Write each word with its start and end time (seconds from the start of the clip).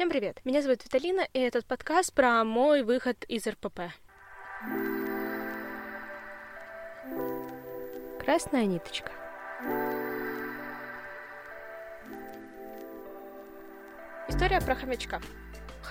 Всем 0.00 0.08
привет! 0.08 0.40
Меня 0.46 0.62
зовут 0.62 0.82
Виталина, 0.82 1.28
и 1.34 1.40
этот 1.40 1.66
подкаст 1.66 2.14
про 2.14 2.42
мой 2.42 2.82
выход 2.82 3.22
из 3.28 3.46
РПП. 3.46 3.80
Красная 8.18 8.64
ниточка. 8.64 9.12
История 14.26 14.62
про 14.62 14.74
хомячка. 14.74 15.20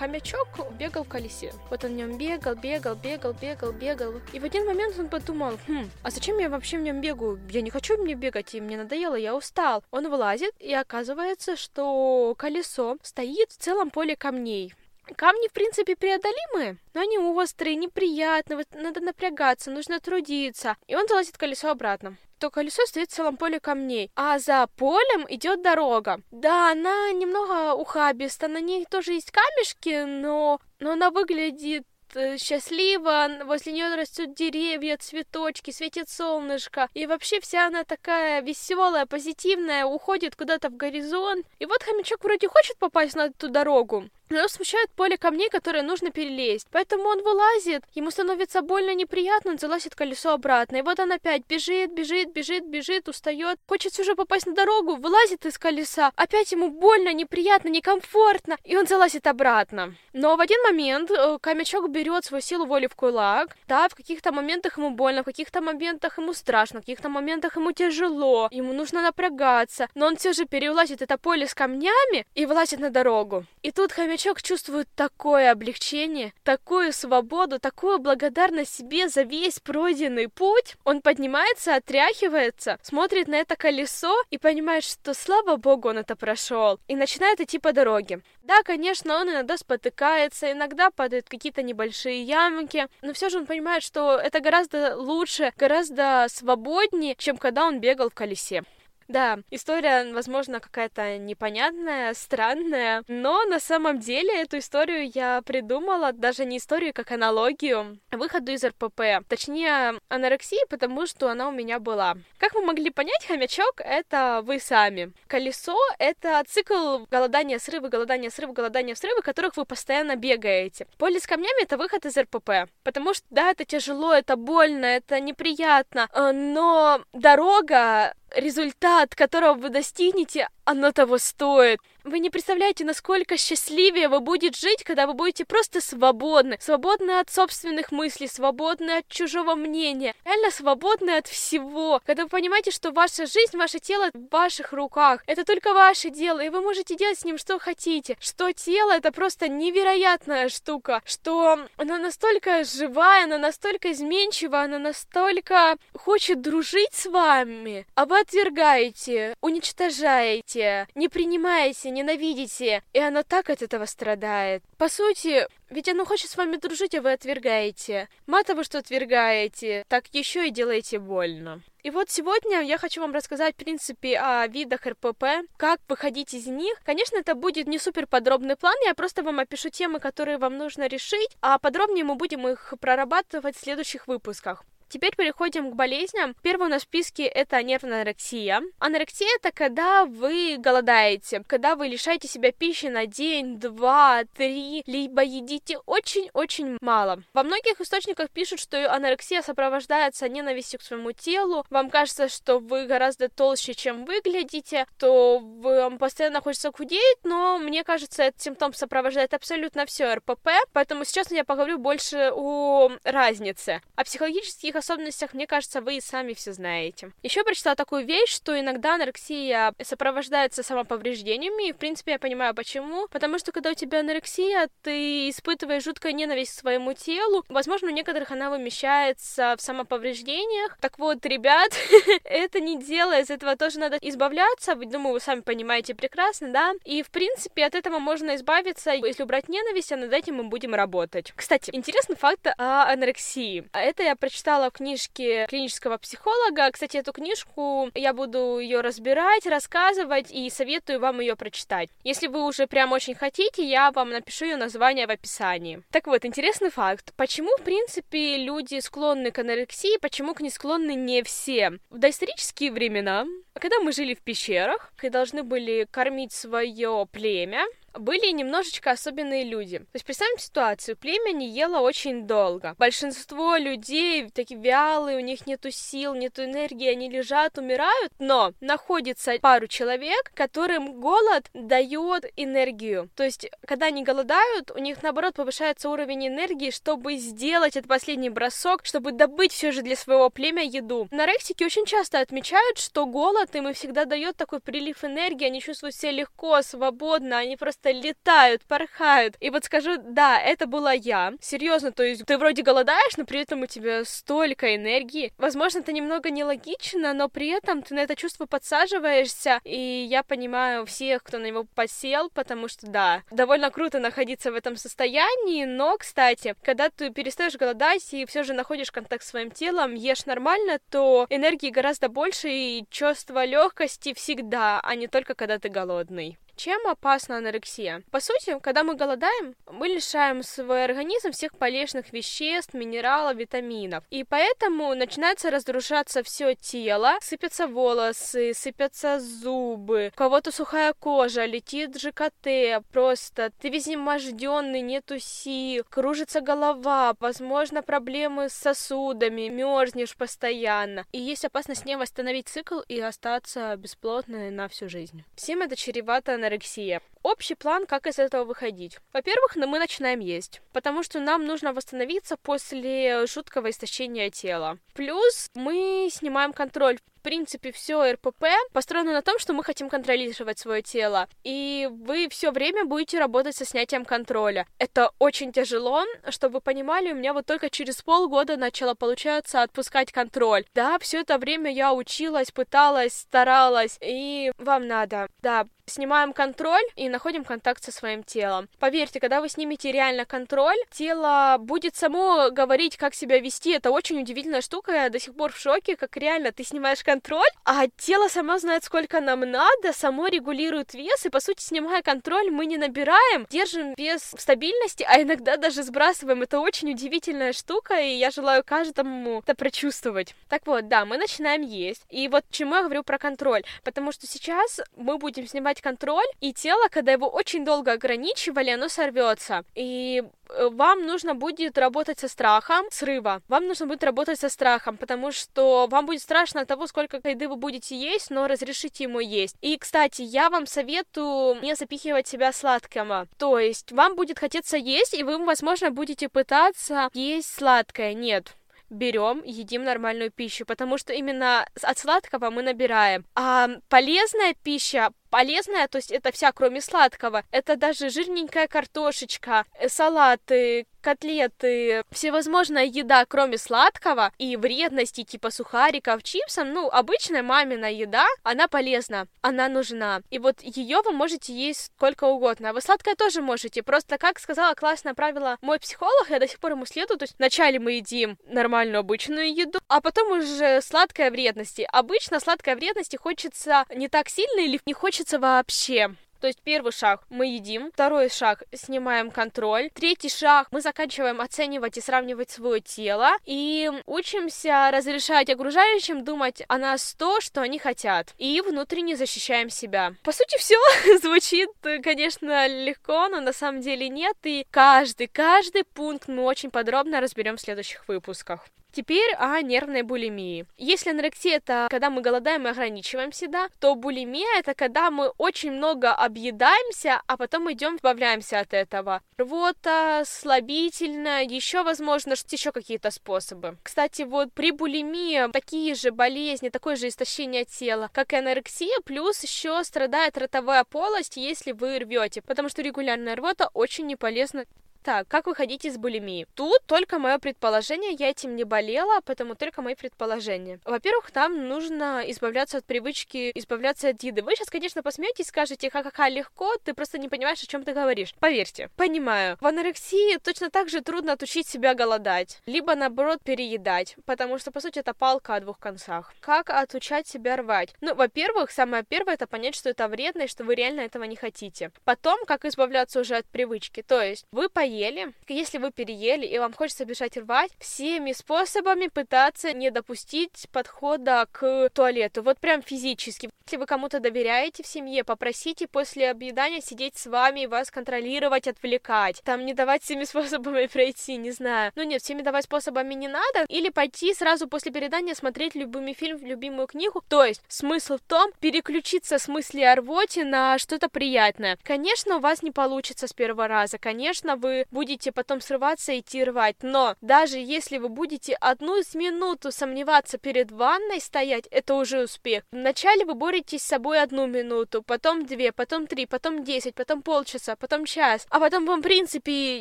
Хомячок 0.00 0.48
бегал 0.78 1.04
в 1.04 1.08
колесе. 1.08 1.52
Вот 1.68 1.84
он 1.84 1.90
в 1.90 1.94
нем 1.94 2.16
бегал, 2.16 2.54
бегал, 2.54 2.94
бегал, 2.94 3.34
бегал, 3.34 3.72
бегал. 3.72 4.14
И 4.32 4.38
в 4.38 4.44
один 4.44 4.64
момент 4.64 4.98
он 4.98 5.10
подумал, 5.10 5.58
хм, 5.68 5.90
а 6.02 6.10
зачем 6.10 6.38
я 6.38 6.48
вообще 6.48 6.78
в 6.78 6.80
нем 6.80 7.02
бегаю? 7.02 7.38
Я 7.50 7.60
не 7.60 7.68
хочу 7.68 7.98
мне 7.98 8.14
бегать, 8.14 8.54
и 8.54 8.62
мне 8.62 8.78
надоело, 8.78 9.14
я 9.14 9.36
устал. 9.36 9.84
Он 9.90 10.08
вылазит, 10.08 10.54
и 10.58 10.72
оказывается, 10.72 11.54
что 11.54 12.34
колесо 12.38 12.96
стоит 13.02 13.50
в 13.50 13.58
целом 13.58 13.90
поле 13.90 14.16
камней. 14.16 14.72
Камни, 15.16 15.48
в 15.48 15.52
принципе, 15.52 15.96
преодолимые, 15.96 16.78
но 16.94 17.02
они 17.02 17.18
острые, 17.18 17.76
неприятные, 17.76 18.64
надо 18.72 19.00
напрягаться, 19.00 19.70
нужно 19.70 20.00
трудиться. 20.00 20.78
И 20.86 20.96
он 20.96 21.08
залазит 21.08 21.36
колесо 21.36 21.68
обратно 21.68 22.16
то 22.40 22.50
колесо 22.50 22.84
стоит 22.86 23.10
в 23.10 23.14
целом 23.14 23.36
поле 23.36 23.60
камней, 23.60 24.10
а 24.16 24.38
за 24.38 24.66
полем 24.76 25.26
идет 25.28 25.62
дорога. 25.62 26.20
Да, 26.30 26.72
она 26.72 27.12
немного 27.12 27.74
ухабиста, 27.74 28.48
на 28.48 28.60
ней 28.60 28.86
тоже 28.86 29.12
есть 29.12 29.30
камешки, 29.30 30.04
но, 30.04 30.58
но 30.80 30.92
она 30.92 31.10
выглядит 31.10 31.84
э, 32.14 32.38
счастливо, 32.38 33.28
возле 33.44 33.72
нее 33.72 33.94
растут 33.94 34.34
деревья, 34.34 34.96
цветочки, 34.96 35.70
светит 35.70 36.08
солнышко, 36.08 36.88
и 36.94 37.06
вообще 37.06 37.40
вся 37.40 37.66
она 37.66 37.84
такая 37.84 38.40
веселая, 38.40 39.04
позитивная, 39.04 39.84
уходит 39.84 40.34
куда-то 40.34 40.70
в 40.70 40.76
горизонт. 40.76 41.46
И 41.58 41.66
вот 41.66 41.82
хомячок 41.82 42.24
вроде 42.24 42.48
хочет 42.48 42.78
попасть 42.78 43.16
на 43.16 43.26
эту 43.26 43.50
дорогу, 43.50 44.06
его 44.38 44.48
смущает 44.48 44.90
поле 44.90 45.16
камней, 45.16 45.48
которые 45.48 45.82
нужно 45.82 46.10
перелезть. 46.10 46.68
Поэтому 46.70 47.04
он 47.08 47.22
вылазит, 47.22 47.82
ему 47.94 48.10
становится 48.10 48.62
больно 48.62 48.94
неприятно, 48.94 49.52
он 49.52 49.58
залазит 49.58 49.96
колесо 49.96 50.30
обратно. 50.30 50.76
И 50.76 50.82
вот 50.82 51.00
он 51.00 51.10
опять 51.10 51.42
бежит, 51.48 51.92
бежит, 51.92 52.32
бежит, 52.32 52.64
бежит, 52.66 53.08
устает. 53.08 53.58
Хочется 53.66 54.02
уже 54.02 54.14
попасть 54.14 54.46
на 54.46 54.54
дорогу, 54.54 54.94
вылазит 54.94 55.46
из 55.46 55.58
колеса. 55.58 56.12
Опять 56.14 56.52
ему 56.52 56.70
больно, 56.70 57.12
неприятно, 57.12 57.68
некомфортно. 57.68 58.56
И 58.64 58.76
он 58.76 58.86
залазит 58.86 59.26
обратно. 59.26 59.94
Но 60.12 60.36
в 60.36 60.40
один 60.40 60.62
момент 60.62 61.10
э, 61.10 61.38
камячок 61.40 61.90
берет 61.90 62.24
свою 62.24 62.42
силу 62.42 62.66
воли 62.66 62.86
в 62.86 62.94
кулак. 62.94 63.56
Да, 63.66 63.88
в 63.88 63.96
каких-то 63.96 64.30
моментах 64.30 64.78
ему 64.78 64.90
больно, 64.90 65.22
в 65.22 65.24
каких-то 65.24 65.60
моментах 65.60 66.18
ему 66.18 66.34
страшно, 66.34 66.78
в 66.78 66.82
каких-то 66.82 67.08
моментах 67.08 67.56
ему 67.56 67.72
тяжело. 67.72 68.48
Ему 68.52 68.72
нужно 68.72 69.02
напрягаться. 69.02 69.88
Но 69.96 70.06
он 70.06 70.16
все 70.16 70.32
же 70.32 70.44
перелазит 70.44 71.02
это 71.02 71.18
поле 71.18 71.48
с 71.48 71.54
камнями 71.54 72.26
и 72.36 72.46
вылазит 72.46 72.78
на 72.78 72.90
дорогу. 72.90 73.44
И 73.62 73.72
тут 73.72 73.90
хомячок 73.92 74.19
Новичок 74.20 74.42
чувствует 74.42 74.86
такое 74.94 75.50
облегчение, 75.50 76.34
такую 76.44 76.92
свободу, 76.92 77.58
такую 77.58 78.00
благодарность 78.00 78.74
себе 78.74 79.08
за 79.08 79.22
весь 79.22 79.60
пройденный 79.60 80.28
путь. 80.28 80.76
Он 80.84 81.00
поднимается, 81.00 81.74
отряхивается, 81.74 82.78
смотрит 82.82 83.28
на 83.28 83.36
это 83.36 83.56
колесо 83.56 84.14
и 84.28 84.36
понимает, 84.36 84.84
что 84.84 85.14
слава 85.14 85.56
богу 85.56 85.88
он 85.88 85.96
это 85.96 86.16
прошел, 86.16 86.78
и 86.86 86.96
начинает 86.96 87.40
идти 87.40 87.58
по 87.58 87.72
дороге. 87.72 88.20
Да, 88.42 88.62
конечно, 88.62 89.16
он 89.16 89.30
иногда 89.30 89.56
спотыкается, 89.56 90.52
иногда 90.52 90.90
падают 90.90 91.26
какие-то 91.26 91.62
небольшие 91.62 92.22
ямки, 92.22 92.88
но 93.00 93.14
все 93.14 93.30
же 93.30 93.38
он 93.38 93.46
понимает, 93.46 93.82
что 93.82 94.18
это 94.18 94.40
гораздо 94.40 94.96
лучше, 94.98 95.54
гораздо 95.56 96.26
свободнее, 96.28 97.14
чем 97.16 97.38
когда 97.38 97.64
он 97.64 97.80
бегал 97.80 98.10
в 98.10 98.14
колесе. 98.14 98.64
Да, 99.10 99.40
история, 99.50 100.12
возможно, 100.12 100.60
какая-то 100.60 101.18
непонятная, 101.18 102.14
странная, 102.14 103.02
но 103.08 103.42
на 103.44 103.58
самом 103.58 103.98
деле 103.98 104.40
эту 104.40 104.58
историю 104.58 105.10
я 105.12 105.42
придумала, 105.42 106.12
даже 106.12 106.44
не 106.44 106.58
историю, 106.58 106.94
как 106.94 107.10
аналогию 107.10 107.98
выходу 108.12 108.52
из 108.52 108.62
РПП. 108.62 109.26
Точнее, 109.26 109.94
анорексии, 110.08 110.64
потому 110.68 111.06
что 111.06 111.28
она 111.28 111.48
у 111.48 111.50
меня 111.50 111.80
была. 111.80 112.18
Как 112.38 112.54
вы 112.54 112.62
могли 112.62 112.90
понять, 112.90 113.26
хомячок— 113.26 113.80
это 113.84 114.42
вы 114.44 114.60
сами. 114.60 115.12
Колесо— 115.26 115.76
это 115.98 116.40
цикл 116.46 117.04
голодания, 117.10 117.58
срывы, 117.58 117.88
голодания, 117.88 118.30
срывы, 118.30 118.52
голодания, 118.52 118.94
срывы, 118.94 119.22
которых 119.22 119.56
вы 119.56 119.64
постоянно 119.64 120.14
бегаете. 120.14 120.86
Поле 120.98 121.18
с 121.18 121.26
камнями— 121.26 121.62
это 121.64 121.76
выход 121.78 122.06
из 122.06 122.16
РПП. 122.16 122.70
Потому 122.84 123.12
что, 123.12 123.26
да, 123.30 123.50
это 123.50 123.64
тяжело, 123.64 124.14
это 124.14 124.36
больно, 124.36 124.84
это 124.84 125.18
неприятно, 125.18 126.08
э, 126.12 126.30
но 126.30 127.00
дорога 127.12 128.14
результат, 128.34 129.14
которого 129.14 129.54
вы 129.54 129.68
достигнете, 129.70 130.48
оно 130.64 130.92
того 130.92 131.18
стоит. 131.18 131.80
Вы 132.04 132.18
не 132.18 132.30
представляете, 132.30 132.84
насколько 132.84 133.36
счастливее 133.36 134.08
вы 134.08 134.20
будете 134.20 134.58
жить, 134.58 134.84
когда 134.84 135.06
вы 135.06 135.12
будете 135.12 135.44
просто 135.44 135.80
свободны. 135.80 136.56
Свободны 136.60 137.18
от 137.18 137.30
собственных 137.30 137.92
мыслей, 137.92 138.26
свободны 138.26 138.98
от 138.98 139.08
чужого 139.08 139.54
мнения. 139.54 140.14
Реально 140.24 140.50
свободны 140.50 141.10
от 141.10 141.26
всего. 141.26 142.00
Когда 142.06 142.24
вы 142.24 142.30
понимаете, 142.30 142.70
что 142.70 142.90
ваша 142.90 143.26
жизнь, 143.26 143.56
ваше 143.56 143.80
тело 143.80 144.10
в 144.14 144.30
ваших 144.30 144.72
руках. 144.72 145.22
Это 145.26 145.44
только 145.44 145.74
ваше 145.74 146.10
дело, 146.10 146.40
и 146.40 146.48
вы 146.48 146.62
можете 146.62 146.96
делать 146.96 147.18
с 147.18 147.24
ним 147.24 147.36
что 147.36 147.58
хотите. 147.58 148.16
Что 148.18 148.52
тело 148.52 148.92
это 148.92 149.12
просто 149.12 149.48
невероятная 149.48 150.48
штука. 150.48 151.02
Что 151.04 151.58
она 151.76 151.98
настолько 151.98 152.64
живая, 152.64 153.24
она 153.24 153.38
настолько 153.38 153.92
изменчива, 153.92 154.62
она 154.62 154.78
настолько 154.78 155.76
хочет 155.94 156.40
дружить 156.40 156.94
с 156.94 157.06
вами. 157.06 157.86
А 157.94 158.06
вы 158.06 158.20
отвергаете, 158.20 159.34
уничтожаете, 159.40 160.49
не 160.54 161.08
принимаете, 161.08 161.90
ненавидите, 161.90 162.82
и 162.92 162.98
оно 162.98 163.22
так 163.22 163.50
от 163.50 163.62
этого 163.62 163.86
страдает. 163.86 164.62
По 164.78 164.88
сути, 164.88 165.46
ведь 165.70 165.88
оно 165.88 166.04
хочет 166.04 166.30
с 166.30 166.36
вами 166.36 166.56
дружить, 166.56 166.94
а 166.94 167.00
вы 167.00 167.12
отвергаете. 167.12 168.08
Мало 168.26 168.44
того, 168.44 168.64
что 168.64 168.78
отвергаете, 168.78 169.84
так 169.88 170.06
еще 170.12 170.48
и 170.48 170.50
делаете 170.50 170.98
больно. 170.98 171.62
И 171.82 171.90
вот 171.90 172.10
сегодня 172.10 172.62
я 172.62 172.76
хочу 172.76 173.00
вам 173.00 173.12
рассказать, 173.12 173.54
в 173.54 173.58
принципе, 173.58 174.18
о 174.18 174.46
видах 174.46 174.86
РПП, 174.86 175.24
как 175.56 175.80
выходить 175.88 176.34
из 176.34 176.46
них. 176.46 176.74
Конечно, 176.84 177.16
это 177.16 177.34
будет 177.34 177.66
не 177.66 177.78
супер 177.78 178.06
подробный 178.06 178.56
план, 178.56 178.74
я 178.84 178.94
просто 178.94 179.22
вам 179.22 179.38
опишу 179.38 179.70
темы, 179.70 179.98
которые 179.98 180.38
вам 180.38 180.58
нужно 180.58 180.88
решить, 180.88 181.36
а 181.40 181.58
подробнее 181.58 182.04
мы 182.04 182.16
будем 182.16 182.46
их 182.46 182.74
прорабатывать 182.80 183.56
в 183.56 183.60
следующих 183.60 184.08
выпусках. 184.08 184.64
Теперь 184.90 185.14
переходим 185.14 185.70
к 185.70 185.76
болезням. 185.76 186.34
Первое 186.42 186.66
у 186.66 186.70
нас 186.70 186.82
в 186.82 186.86
списке 186.86 187.24
это 187.24 187.62
нервная 187.62 188.00
анорексия. 188.00 188.60
Анорексия 188.80 189.28
это 189.36 189.52
когда 189.52 190.04
вы 190.04 190.56
голодаете, 190.58 191.44
когда 191.46 191.76
вы 191.76 191.86
лишаете 191.86 192.26
себя 192.26 192.50
пищи 192.50 192.86
на 192.86 193.06
день, 193.06 193.60
два, 193.60 194.24
три, 194.36 194.82
либо 194.86 195.22
едите 195.22 195.78
очень-очень 195.86 196.76
мало. 196.80 197.22
Во 197.32 197.44
многих 197.44 197.80
источниках 197.80 198.30
пишут, 198.30 198.58
что 198.58 198.92
анорексия 198.92 199.42
сопровождается 199.42 200.28
ненавистью 200.28 200.80
к 200.80 200.82
своему 200.82 201.12
телу. 201.12 201.64
Вам 201.70 201.88
кажется, 201.88 202.28
что 202.28 202.58
вы 202.58 202.86
гораздо 202.86 203.28
толще, 203.28 203.74
чем 203.74 204.04
выглядите, 204.04 204.86
то 204.98 205.38
вам 205.38 205.98
постоянно 205.98 206.40
хочется 206.40 206.72
худеть, 206.72 207.18
но 207.22 207.58
мне 207.58 207.84
кажется, 207.84 208.24
этот 208.24 208.40
симптом 208.40 208.74
сопровождает 208.74 209.34
абсолютно 209.34 209.86
все 209.86 210.14
РПП, 210.14 210.48
поэтому 210.72 211.04
сейчас 211.04 211.30
я 211.30 211.44
поговорю 211.44 211.78
больше 211.78 212.32
о 212.34 212.90
разнице. 213.04 213.82
О 213.94 214.02
психологических 214.02 214.79
особенностях, 214.80 215.34
мне 215.34 215.46
кажется, 215.46 215.80
вы 215.80 215.96
и 215.96 216.00
сами 216.00 216.34
все 216.34 216.52
знаете. 216.52 217.12
Еще 217.22 217.44
прочитала 217.44 217.76
такую 217.76 218.04
вещь, 218.04 218.34
что 218.34 218.58
иногда 218.58 218.94
анорексия 218.96 219.72
сопровождается 219.82 220.62
самоповреждениями, 220.62 221.68
и, 221.68 221.72
в 221.72 221.76
принципе, 221.76 222.12
я 222.12 222.18
понимаю, 222.18 222.54
почему. 222.54 223.06
Потому 223.08 223.38
что, 223.38 223.52
когда 223.52 223.70
у 223.70 223.74
тебя 223.74 224.00
анорексия, 224.00 224.68
ты 224.82 225.30
испытываешь 225.30 225.84
жуткую 225.84 226.14
ненависть 226.14 226.56
к 226.56 226.60
своему 226.60 226.92
телу. 226.94 227.44
Возможно, 227.48 227.88
у 227.88 227.94
некоторых 227.94 228.30
она 228.30 228.50
вымещается 228.50 229.54
в 229.56 229.62
самоповреждениях. 229.62 230.76
Так 230.80 230.98
вот, 230.98 231.24
ребят, 231.26 231.72
это 232.24 232.60
не 232.60 232.78
дело, 232.78 233.20
из 233.20 233.30
этого 233.30 233.56
тоже 233.56 233.78
надо 233.78 233.98
избавляться. 234.00 234.74
Думаю, 234.74 235.14
вы 235.14 235.20
сами 235.20 235.40
понимаете 235.40 235.94
прекрасно, 235.94 236.48
да? 236.48 236.72
И, 236.84 237.02
в 237.02 237.10
принципе, 237.10 237.64
от 237.64 237.74
этого 237.74 237.98
можно 237.98 238.34
избавиться, 238.36 238.92
если 238.92 239.22
убрать 239.22 239.48
ненависть, 239.48 239.92
а 239.92 239.96
над 239.96 240.12
этим 240.12 240.36
мы 240.36 240.44
будем 240.44 240.74
работать. 240.74 241.32
Кстати, 241.36 241.70
интересный 241.72 242.16
факт 242.16 242.46
о 242.56 242.90
анорексии. 242.90 243.68
А 243.72 243.80
это 243.80 244.02
я 244.02 244.16
прочитала 244.16 244.69
книжки 244.70 245.46
клинического 245.48 245.98
психолога. 245.98 246.70
Кстати, 246.70 246.96
эту 246.96 247.12
книжку 247.12 247.90
я 247.94 248.12
буду 248.12 248.58
ее 248.58 248.80
разбирать, 248.80 249.46
рассказывать 249.46 250.30
и 250.30 250.48
советую 250.50 251.00
вам 251.00 251.20
ее 251.20 251.36
прочитать. 251.36 251.88
Если 252.04 252.26
вы 252.26 252.44
уже 252.44 252.66
прям 252.66 252.92
очень 252.92 253.14
хотите, 253.14 253.62
я 253.64 253.90
вам 253.90 254.10
напишу 254.10 254.44
ее 254.44 254.56
название 254.56 255.06
в 255.06 255.10
описании. 255.10 255.82
Так 255.90 256.06
вот, 256.06 256.24
интересный 256.24 256.70
факт. 256.70 257.12
Почему, 257.16 257.50
в 257.58 257.62
принципе, 257.62 258.38
люди 258.38 258.80
склонны 258.80 259.30
к 259.30 259.38
анорексии, 259.38 259.98
почему 259.98 260.34
к 260.34 260.40
ней 260.40 260.50
склонны 260.50 260.94
не 260.94 261.22
все? 261.22 261.78
В 261.90 261.98
доисторические 261.98 262.72
времена 262.72 263.26
Когда 263.54 263.80
мы 263.80 263.92
жили 263.92 264.14
в 264.14 264.20
пещерах, 264.20 264.92
и 265.02 265.08
должны 265.08 265.42
были 265.42 265.86
кормить 265.90 266.32
свое 266.32 267.06
племя, 267.10 267.66
были 267.94 268.30
немножечко 268.32 268.92
особенные 268.92 269.44
люди. 269.44 269.78
То 269.78 269.94
есть 269.94 270.04
представим 270.04 270.38
ситуацию, 270.38 270.96
племя 270.96 271.32
не 271.32 271.48
ело 271.48 271.78
очень 271.80 272.26
долго. 272.26 272.74
Большинство 272.78 273.56
людей 273.56 274.28
такие 274.30 274.60
вялые, 274.60 275.18
у 275.18 275.20
них 275.20 275.46
нету 275.46 275.70
сил, 275.70 276.14
нету 276.14 276.44
энергии, 276.44 276.88
они 276.88 277.08
лежат, 277.08 277.58
умирают, 277.58 278.12
но 278.18 278.52
находится 278.60 279.38
пару 279.40 279.66
человек, 279.66 280.32
которым 280.34 281.00
голод 281.00 281.48
дает 281.54 282.26
энергию. 282.36 283.10
То 283.16 283.24
есть, 283.24 283.50
когда 283.66 283.86
они 283.86 284.02
голодают, 284.02 284.70
у 284.70 284.78
них 284.78 285.02
наоборот 285.02 285.34
повышается 285.34 285.88
уровень 285.90 286.28
энергии, 286.28 286.70
чтобы 286.70 287.16
сделать 287.16 287.76
этот 287.76 287.88
последний 287.88 288.30
бросок, 288.30 288.84
чтобы 288.84 289.12
добыть 289.12 289.52
все 289.52 289.72
же 289.72 289.82
для 289.82 289.96
своего 289.96 290.30
племя 290.30 290.64
еду. 290.64 291.08
На 291.10 291.26
Рексике 291.26 291.66
очень 291.66 291.86
часто 291.86 292.20
отмечают, 292.20 292.78
что 292.78 293.06
голод 293.06 293.54
им 293.54 293.68
и 293.68 293.72
всегда 293.72 294.04
дает 294.04 294.36
такой 294.36 294.60
прилив 294.60 295.04
энергии, 295.04 295.46
они 295.46 295.60
чувствуют 295.60 295.94
себя 295.94 296.12
легко, 296.12 296.60
свободно, 296.62 297.38
они 297.38 297.56
просто 297.56 297.79
просто 297.80 297.90
летают, 297.90 298.62
порхают. 298.66 299.36
И 299.40 299.50
вот 299.50 299.64
скажу, 299.64 299.96
да, 299.98 300.40
это 300.40 300.66
была 300.66 300.92
я. 300.92 301.32
Серьезно, 301.40 301.92
то 301.92 302.02
есть 302.02 302.24
ты 302.26 302.38
вроде 302.38 302.62
голодаешь, 302.62 303.16
но 303.16 303.24
при 303.24 303.40
этом 303.40 303.62
у 303.62 303.66
тебя 303.66 304.04
столько 304.04 304.74
энергии. 304.74 305.32
Возможно, 305.38 305.80
это 305.80 305.92
немного 305.92 306.30
нелогично, 306.30 307.12
но 307.12 307.28
при 307.28 307.48
этом 307.48 307.82
ты 307.82 307.94
на 307.94 308.00
это 308.00 308.16
чувство 308.16 308.46
подсаживаешься, 308.46 309.60
и 309.64 310.06
я 310.08 310.22
понимаю 310.22 310.86
всех, 310.86 311.22
кто 311.22 311.38
на 311.38 311.46
него 311.46 311.66
посел, 311.74 312.30
потому 312.30 312.68
что, 312.68 312.86
да, 312.86 313.22
довольно 313.30 313.70
круто 313.70 313.98
находиться 313.98 314.52
в 314.52 314.54
этом 314.54 314.76
состоянии, 314.76 315.64
но, 315.64 315.96
кстати, 315.98 316.54
когда 316.62 316.90
ты 316.90 317.10
перестаешь 317.10 317.56
голодать 317.56 318.12
и 318.12 318.26
все 318.26 318.42
же 318.42 318.52
находишь 318.52 318.90
контакт 318.90 319.24
с 319.24 319.30
своим 319.30 319.50
телом, 319.50 319.94
ешь 319.94 320.26
нормально, 320.26 320.78
то 320.90 321.26
энергии 321.30 321.70
гораздо 321.70 322.08
больше 322.08 322.48
и 322.50 322.84
чувство 322.90 323.44
легкости 323.44 324.14
всегда, 324.14 324.80
а 324.82 324.94
не 324.94 325.06
только 325.06 325.34
когда 325.34 325.58
ты 325.58 325.68
голодный. 325.68 326.38
Чем 326.62 326.86
опасна 326.86 327.38
анорексия? 327.38 328.02
По 328.10 328.20
сути, 328.20 328.58
когда 328.60 328.84
мы 328.84 328.94
голодаем, 328.94 329.54
мы 329.72 329.88
лишаем 329.88 330.42
свой 330.42 330.84
организм 330.84 331.30
всех 331.30 331.56
полезных 331.56 332.12
веществ, 332.12 332.74
минералов, 332.74 333.38
витаминов. 333.38 334.04
И 334.10 334.24
поэтому 334.24 334.94
начинается 334.94 335.50
разрушаться 335.50 336.22
все 336.22 336.54
тело, 336.54 337.14
сыпятся 337.22 337.66
волосы, 337.66 338.52
сыпятся 338.52 339.20
зубы, 339.20 340.10
у 340.12 340.18
кого-то 340.18 340.52
сухая 340.52 340.92
кожа, 340.92 341.46
летит 341.46 341.98
ЖКТ, 341.98 342.84
просто 342.92 343.52
ты 343.58 343.70
весь 343.70 343.84
изнеможденный, 343.84 344.82
нету 344.82 345.18
сил, 345.18 345.86
кружится 345.88 346.42
голова, 346.42 347.14
возможно, 347.20 347.82
проблемы 347.82 348.50
с 348.50 348.52
сосудами, 348.52 349.48
мерзнешь 349.48 350.14
постоянно. 350.14 351.06
И 351.12 351.18
есть 351.18 351.46
опасность 351.46 351.86
не 351.86 351.96
восстановить 351.96 352.48
цикл 352.48 352.80
и 352.80 353.00
остаться 353.00 353.74
бесплодной 353.76 354.50
на 354.50 354.68
всю 354.68 354.90
жизнь. 354.90 355.24
Всем 355.36 355.62
это 355.62 355.74
чревато 355.74 356.36
анорексия. 356.50 357.00
Общий 357.22 357.54
план, 357.54 357.86
как 357.86 358.06
из 358.06 358.18
этого 358.18 358.44
выходить. 358.44 358.98
Во-первых, 359.12 359.56
мы 359.56 359.78
начинаем 359.78 360.20
есть, 360.20 360.60
потому 360.72 361.02
что 361.02 361.20
нам 361.20 361.46
нужно 361.46 361.72
восстановиться 361.72 362.36
после 362.36 363.26
жуткого 363.26 363.70
истощения 363.70 364.30
тела. 364.30 364.78
Плюс 364.94 365.48
мы 365.54 366.08
снимаем 366.10 366.52
контроль 366.52 366.98
в 367.20 367.22
принципе, 367.22 367.70
все 367.70 368.12
РПП 368.12 368.46
построено 368.72 369.12
на 369.12 369.20
том, 369.20 369.38
что 369.38 369.52
мы 369.52 369.62
хотим 369.62 369.90
контролировать 369.90 370.58
свое 370.58 370.80
тело. 370.80 371.28
И 371.44 371.86
вы 371.90 372.28
все 372.30 372.50
время 372.50 372.86
будете 372.86 373.18
работать 373.18 373.54
со 373.54 373.66
снятием 373.66 374.06
контроля. 374.06 374.66
Это 374.78 375.10
очень 375.18 375.52
тяжело, 375.52 376.04
чтобы 376.30 376.54
вы 376.54 376.60
понимали, 376.62 377.12
у 377.12 377.14
меня 377.14 377.34
вот 377.34 377.44
только 377.44 377.68
через 377.68 378.00
полгода 378.00 378.56
начало 378.56 378.94
получаться 378.94 379.62
отпускать 379.62 380.12
контроль. 380.12 380.64
Да, 380.74 380.98
все 380.98 381.20
это 381.20 381.36
время 381.36 381.70
я 381.70 381.92
училась, 381.92 382.50
пыталась, 382.50 383.12
старалась, 383.12 383.98
и 384.00 384.50
вам 384.56 384.86
надо, 384.86 385.28
да, 385.42 385.66
снимаем 385.90 386.32
контроль 386.32 386.84
и 386.96 387.08
находим 387.08 387.44
контакт 387.44 387.82
со 387.82 387.92
своим 387.92 388.22
телом. 388.22 388.68
Поверьте, 388.78 389.20
когда 389.20 389.40
вы 389.40 389.48
снимете 389.48 389.92
реально 389.92 390.24
контроль, 390.24 390.78
тело 390.90 391.56
будет 391.58 391.96
само 391.96 392.50
говорить, 392.50 392.96
как 392.96 393.14
себя 393.14 393.38
вести. 393.40 393.72
Это 393.72 393.90
очень 393.90 394.20
удивительная 394.20 394.62
штука, 394.62 394.92
я 394.92 395.10
до 395.10 395.18
сих 395.18 395.34
пор 395.34 395.52
в 395.52 395.58
шоке, 395.58 395.96
как 395.96 396.16
реально 396.16 396.52
ты 396.52 396.64
снимаешь 396.64 397.02
контроль, 397.10 397.50
а 397.64 397.88
тело 397.96 398.28
само 398.28 398.58
знает, 398.58 398.84
сколько 398.84 399.20
нам 399.20 399.40
надо, 399.40 399.92
само 399.92 400.28
регулирует 400.28 400.94
вес, 400.94 401.26
и 401.26 401.28
по 401.28 401.40
сути, 401.40 401.62
снимая 401.62 402.02
контроль, 402.02 402.50
мы 402.50 402.66
не 402.66 402.76
набираем, 402.76 403.46
держим 403.50 403.94
вес 403.96 404.32
в 404.36 404.40
стабильности, 404.40 405.04
а 405.08 405.20
иногда 405.20 405.56
даже 405.56 405.82
сбрасываем. 405.82 406.42
Это 406.42 406.60
очень 406.60 406.90
удивительная 406.92 407.52
штука, 407.52 407.94
и 408.00 408.14
я 408.14 408.30
желаю 408.30 408.62
каждому 408.64 409.40
это 409.40 409.56
прочувствовать. 409.56 410.36
Так 410.48 410.66
вот, 410.66 410.86
да, 410.86 411.04
мы 411.04 411.16
начинаем 411.16 411.62
есть. 411.62 412.02
И 412.10 412.28
вот 412.28 412.44
чему 412.50 412.76
я 412.76 412.82
говорю 412.82 413.02
про 413.02 413.18
контроль, 413.18 413.64
потому 413.82 414.12
что 414.12 414.28
сейчас 414.28 414.80
мы 414.96 415.18
будем 415.18 415.48
снимать 415.48 415.80
контроль, 415.80 416.26
и 416.40 416.52
тело, 416.52 416.88
когда 416.90 417.10
его 417.10 417.28
очень 417.28 417.64
долго 417.64 417.92
ограничивали, 417.92 418.70
оно 418.70 418.88
сорвется. 418.88 419.64
И 419.74 420.22
вам 420.70 421.06
нужно 421.06 421.34
будет 421.34 421.78
работать 421.78 422.18
со 422.18 422.28
страхом 422.28 422.86
срыва. 422.90 423.42
Вам 423.48 423.66
нужно 423.66 423.86
будет 423.86 424.04
работать 424.04 424.40
со 424.40 424.48
страхом, 424.48 424.96
потому 424.96 425.32
что 425.32 425.86
вам 425.90 426.06
будет 426.06 426.22
страшно 426.22 426.62
от 426.62 426.68
того, 426.68 426.86
сколько 426.86 427.16
еды 427.28 427.48
вы 427.48 427.56
будете 427.56 427.96
есть, 427.96 428.30
но 428.30 428.46
разрешите 428.46 429.04
ему 429.04 429.20
есть. 429.20 429.56
И, 429.60 429.76
кстати, 429.76 430.22
я 430.22 430.50
вам 430.50 430.66
советую 430.66 431.60
не 431.60 431.74
запихивать 431.74 432.26
себя 432.26 432.52
сладкого. 432.52 433.26
То 433.38 433.58
есть 433.58 433.92
вам 433.92 434.16
будет 434.16 434.38
хотеться 434.38 434.76
есть, 434.76 435.14
и 435.14 435.22
вы, 435.22 435.38
возможно, 435.44 435.90
будете 435.90 436.28
пытаться 436.28 437.08
есть 437.14 437.52
сладкое. 437.54 438.14
Нет, 438.14 438.54
берем, 438.90 439.42
едим 439.44 439.84
нормальную 439.84 440.30
пищу, 440.30 440.66
потому 440.66 440.98
что 440.98 441.12
именно 441.12 441.66
от 441.82 441.98
сладкого 441.98 442.50
мы 442.50 442.62
набираем. 442.62 443.24
А 443.34 443.68
полезная 443.88 444.54
пища 444.62 445.10
полезная, 445.30 445.88
то 445.88 445.96
есть 445.96 446.10
это 446.10 446.32
вся, 446.32 446.52
кроме 446.52 446.80
сладкого. 446.80 447.44
Это 447.50 447.76
даже 447.76 448.10
жирненькая 448.10 448.66
картошечка, 448.66 449.64
э, 449.74 449.88
салаты, 449.88 450.86
котлеты, 451.00 452.04
всевозможная 452.10 452.84
еда, 452.84 453.24
кроме 453.26 453.58
сладкого 453.58 454.32
и 454.38 454.56
вредности 454.56 455.24
типа 455.24 455.50
сухариков, 455.50 456.22
чипсов, 456.22 456.66
ну, 456.66 456.88
обычная 456.90 457.42
мамина 457.42 457.90
еда, 457.90 458.26
она 458.42 458.68
полезна, 458.68 459.26
она 459.40 459.68
нужна. 459.68 460.20
И 460.30 460.38
вот 460.38 460.60
ее 460.62 461.00
вы 461.02 461.12
можете 461.12 461.52
есть 461.52 461.92
сколько 461.96 462.24
угодно. 462.24 462.70
А 462.70 462.72
вы 462.72 462.80
сладкое 462.80 463.14
тоже 463.14 463.40
можете. 463.40 463.82
Просто, 463.82 464.18
как 464.18 464.38
сказала 464.38 464.74
классное 464.74 465.14
правило 465.14 465.56
мой 465.62 465.78
психолог, 465.78 466.28
я 466.28 466.38
до 466.38 466.48
сих 466.48 466.58
пор 466.58 466.72
ему 466.72 466.86
следую, 466.86 467.18
то 467.18 467.24
есть 467.24 467.36
вначале 467.38 467.78
мы 467.78 467.92
едим 467.92 468.38
нормальную 468.44 469.00
обычную 469.00 469.54
еду, 469.54 469.80
а 469.88 470.00
потом 470.00 470.32
уже 470.32 470.80
сладкое 470.82 471.30
вредности. 471.30 471.86
Обычно 471.90 472.40
сладкое 472.40 472.76
вредности 472.76 473.16
хочется 473.16 473.84
не 473.94 474.08
так 474.08 474.28
сильно 474.28 474.60
или 474.60 474.80
не 474.84 474.92
хочется 474.92 475.19
вообще. 475.38 476.14
То 476.40 476.46
есть 476.46 476.60
первый 476.64 476.90
шаг 476.90 477.22
мы 477.28 477.46
едим, 477.46 477.90
второй 477.92 478.30
шаг 478.30 478.62
снимаем 478.72 479.30
контроль, 479.30 479.90
третий 479.92 480.30
шаг 480.30 480.68
мы 480.70 480.80
заканчиваем 480.80 481.40
оценивать 481.40 481.98
и 481.98 482.00
сравнивать 482.00 482.50
свое 482.50 482.80
тело 482.80 483.32
и 483.44 483.90
учимся 484.06 484.90
разрешать 484.90 485.50
окружающим 485.50 486.24
думать 486.24 486.62
о 486.68 486.78
нас 486.78 487.14
то, 487.18 487.42
что 487.42 487.60
они 487.60 487.78
хотят, 487.78 488.34
и 488.38 488.62
внутренне 488.62 489.16
защищаем 489.16 489.68
себя. 489.68 490.14
По 490.24 490.32
сути, 490.32 490.56
все 490.58 490.76
звучит, 491.22 491.68
конечно, 492.02 492.66
легко, 492.66 493.28
но 493.28 493.40
на 493.40 493.52
самом 493.52 493.82
деле 493.82 494.08
нет, 494.08 494.36
и 494.44 494.66
каждый, 494.70 495.26
каждый 495.26 495.84
пункт 495.84 496.26
мы 496.26 496.42
очень 496.44 496.70
подробно 496.70 497.20
разберем 497.20 497.58
в 497.58 497.60
следующих 497.60 498.08
выпусках. 498.08 498.66
Теперь 498.92 499.34
о 499.38 499.60
нервной 499.62 500.02
булимии. 500.02 500.66
Если 500.76 501.10
анорексия 501.10 501.56
это 501.56 501.86
когда 501.90 502.10
мы 502.10 502.22
голодаем 502.22 502.66
и 502.66 502.70
ограничиваем 502.70 503.32
себя, 503.32 503.68
то 503.78 503.94
булимия 503.94 504.58
это 504.58 504.74
когда 504.74 505.10
мы 505.10 505.28
очень 505.38 505.72
много 505.72 506.12
объедаемся, 506.12 507.22
а 507.26 507.36
потом 507.36 507.72
идем 507.72 507.96
избавляемся 507.96 508.60
от 508.60 508.74
этого. 508.74 509.22
Рвота, 509.38 510.24
слабительное, 510.26 511.44
еще 511.44 511.82
возможно, 511.82 512.34
еще 512.50 512.72
какие-то 512.72 513.10
способы. 513.10 513.76
Кстати, 513.82 514.22
вот 514.22 514.52
при 514.52 514.72
булимии 514.72 515.50
такие 515.52 515.94
же 515.94 516.10
болезни, 516.10 516.68
такое 516.68 516.96
же 516.96 517.08
истощение 517.08 517.64
тела, 517.64 518.10
как 518.12 518.32
и 518.32 518.36
анорексия, 518.36 518.98
плюс 519.04 519.42
еще 519.42 519.82
страдает 519.84 520.36
ротовая 520.36 520.84
полость, 520.84 521.36
если 521.36 521.72
вы 521.72 521.98
рвете, 521.98 522.42
потому 522.42 522.68
что 522.68 522.82
регулярная 522.82 523.36
рвота 523.36 523.70
очень 523.72 524.06
не 524.06 524.16
полезна 524.16 524.64
так, 525.02 525.28
как 525.28 525.46
выходить 525.46 525.84
из 525.84 525.96
булимии? 525.96 526.46
Тут 526.54 526.80
только 526.86 527.18
мое 527.18 527.38
предположение, 527.38 528.12
я 528.12 528.30
этим 528.30 528.56
не 528.56 528.64
болела, 528.64 529.20
поэтому 529.24 529.54
только 529.54 529.82
мои 529.82 529.94
предположения. 529.94 530.80
Во-первых, 530.84 531.34
нам 531.34 531.68
нужно 531.68 532.22
избавляться 532.26 532.78
от 532.78 532.84
привычки, 532.84 533.50
избавляться 533.54 534.10
от 534.10 534.22
еды. 534.22 534.42
Вы 534.42 534.54
сейчас, 534.54 534.70
конечно, 534.70 535.02
посмеетесь, 535.02 535.46
скажете, 535.48 535.90
ха-ха-ха, 535.90 536.28
легко, 536.28 536.76
ты 536.84 536.94
просто 536.94 537.18
не 537.18 537.28
понимаешь, 537.28 537.62
о 537.62 537.66
чем 537.66 537.82
ты 537.82 537.92
говоришь. 537.92 538.34
Поверьте, 538.38 538.90
понимаю. 538.96 539.56
В 539.60 539.66
анорексии 539.66 540.36
точно 540.38 540.70
так 540.70 540.88
же 540.88 541.00
трудно 541.00 541.32
отучить 541.32 541.66
себя 541.66 541.94
голодать, 541.94 542.60
либо, 542.66 542.94
наоборот, 542.94 543.40
переедать, 543.42 544.16
потому 544.26 544.58
что, 544.58 544.70
по 544.70 544.80
сути, 544.80 544.98
это 544.98 545.14
палка 545.14 545.54
о 545.54 545.60
двух 545.60 545.78
концах. 545.78 546.32
Как 546.40 546.70
отучать 546.70 547.26
себя 547.26 547.56
рвать? 547.56 547.94
Ну, 548.00 548.14
во-первых, 548.14 548.70
самое 548.70 549.02
первое, 549.02 549.34
это 549.34 549.46
понять, 549.46 549.74
что 549.74 549.90
это 549.90 550.08
вредно 550.08 550.42
и 550.42 550.48
что 550.48 550.64
вы 550.64 550.74
реально 550.74 551.00
этого 551.00 551.24
не 551.24 551.36
хотите. 551.36 551.90
Потом, 552.04 552.44
как 552.46 552.64
избавляться 552.64 553.20
уже 553.20 553.36
от 553.36 553.46
привычки, 553.46 554.02
то 554.02 554.20
есть 554.20 554.44
вы 554.52 554.68
поели 554.68 554.89
поели, 554.90 555.32
если 555.48 555.78
вы 555.78 555.92
переели 555.92 556.46
и 556.46 556.58
вам 556.58 556.72
хочется 556.72 557.04
бежать 557.04 557.36
рвать, 557.36 557.70
всеми 557.78 558.32
способами 558.32 559.06
пытаться 559.06 559.72
не 559.72 559.90
допустить 559.90 560.66
подхода 560.72 561.46
к 561.52 561.90
туалету, 561.90 562.42
вот 562.42 562.58
прям 562.58 562.82
физически. 562.82 563.50
Если 563.66 563.76
вы 563.76 563.86
кому-то 563.86 564.18
доверяете 564.18 564.82
в 564.82 564.86
семье, 564.86 565.22
попросите 565.22 565.86
после 565.86 566.28
объедания 566.28 566.80
сидеть 566.80 567.16
с 567.16 567.26
вами, 567.26 567.66
вас 567.66 567.90
контролировать, 567.92 568.66
отвлекать, 568.66 569.42
там 569.44 569.64
не 569.64 569.74
давать 569.74 570.02
всеми 570.02 570.24
способами 570.24 570.86
пройти, 570.86 571.36
не 571.36 571.52
знаю. 571.52 571.92
Ну 571.94 572.02
нет, 572.02 572.20
всеми 572.20 572.42
давать 572.42 572.64
способами 572.64 573.14
не 573.14 573.28
надо, 573.28 573.66
или 573.68 573.90
пойти 573.90 574.34
сразу 574.34 574.66
после 574.66 574.90
передания 574.90 575.34
смотреть 575.34 575.76
любимый 575.76 576.14
фильм, 576.14 576.44
любимую 576.44 576.88
книгу. 576.88 577.22
То 577.28 577.44
есть 577.44 577.62
смысл 577.68 578.16
в 578.16 578.28
том, 578.28 578.50
переключиться 578.58 579.38
с 579.38 579.46
мысли 579.46 579.82
о 579.82 579.94
рвоте 579.94 580.44
на 580.44 580.76
что-то 580.78 581.08
приятное. 581.08 581.78
Конечно, 581.84 582.38
у 582.38 582.40
вас 582.40 582.64
не 582.64 582.72
получится 582.72 583.28
с 583.28 583.32
первого 583.32 583.68
раза, 583.68 583.98
конечно, 583.98 584.56
вы 584.56 584.79
будете 584.90 585.32
потом 585.32 585.60
срываться 585.60 586.12
и 586.12 586.20
идти 586.20 586.44
рвать, 586.44 586.76
но 586.82 587.16
даже 587.20 587.58
если 587.58 587.98
вы 587.98 588.08
будете 588.08 588.54
одну 588.54 589.00
минуту 589.14 589.72
сомневаться 589.72 590.38
перед 590.38 590.70
ванной 590.70 591.20
стоять, 591.20 591.66
это 591.70 591.94
уже 591.94 592.22
успех. 592.24 592.64
Вначале 592.72 593.24
вы 593.24 593.34
боретесь 593.34 593.82
с 593.82 593.86
собой 593.86 594.20
одну 594.20 594.46
минуту, 594.46 595.02
потом 595.02 595.46
две, 595.46 595.72
потом 595.72 596.06
три, 596.06 596.26
потом 596.26 596.64
десять, 596.64 596.94
потом 596.94 597.22
полчаса, 597.22 597.76
потом 597.76 598.04
час, 598.04 598.46
а 598.50 598.60
потом 598.60 598.86
вам, 598.86 599.00
в 599.00 599.02
принципе, 599.02 599.80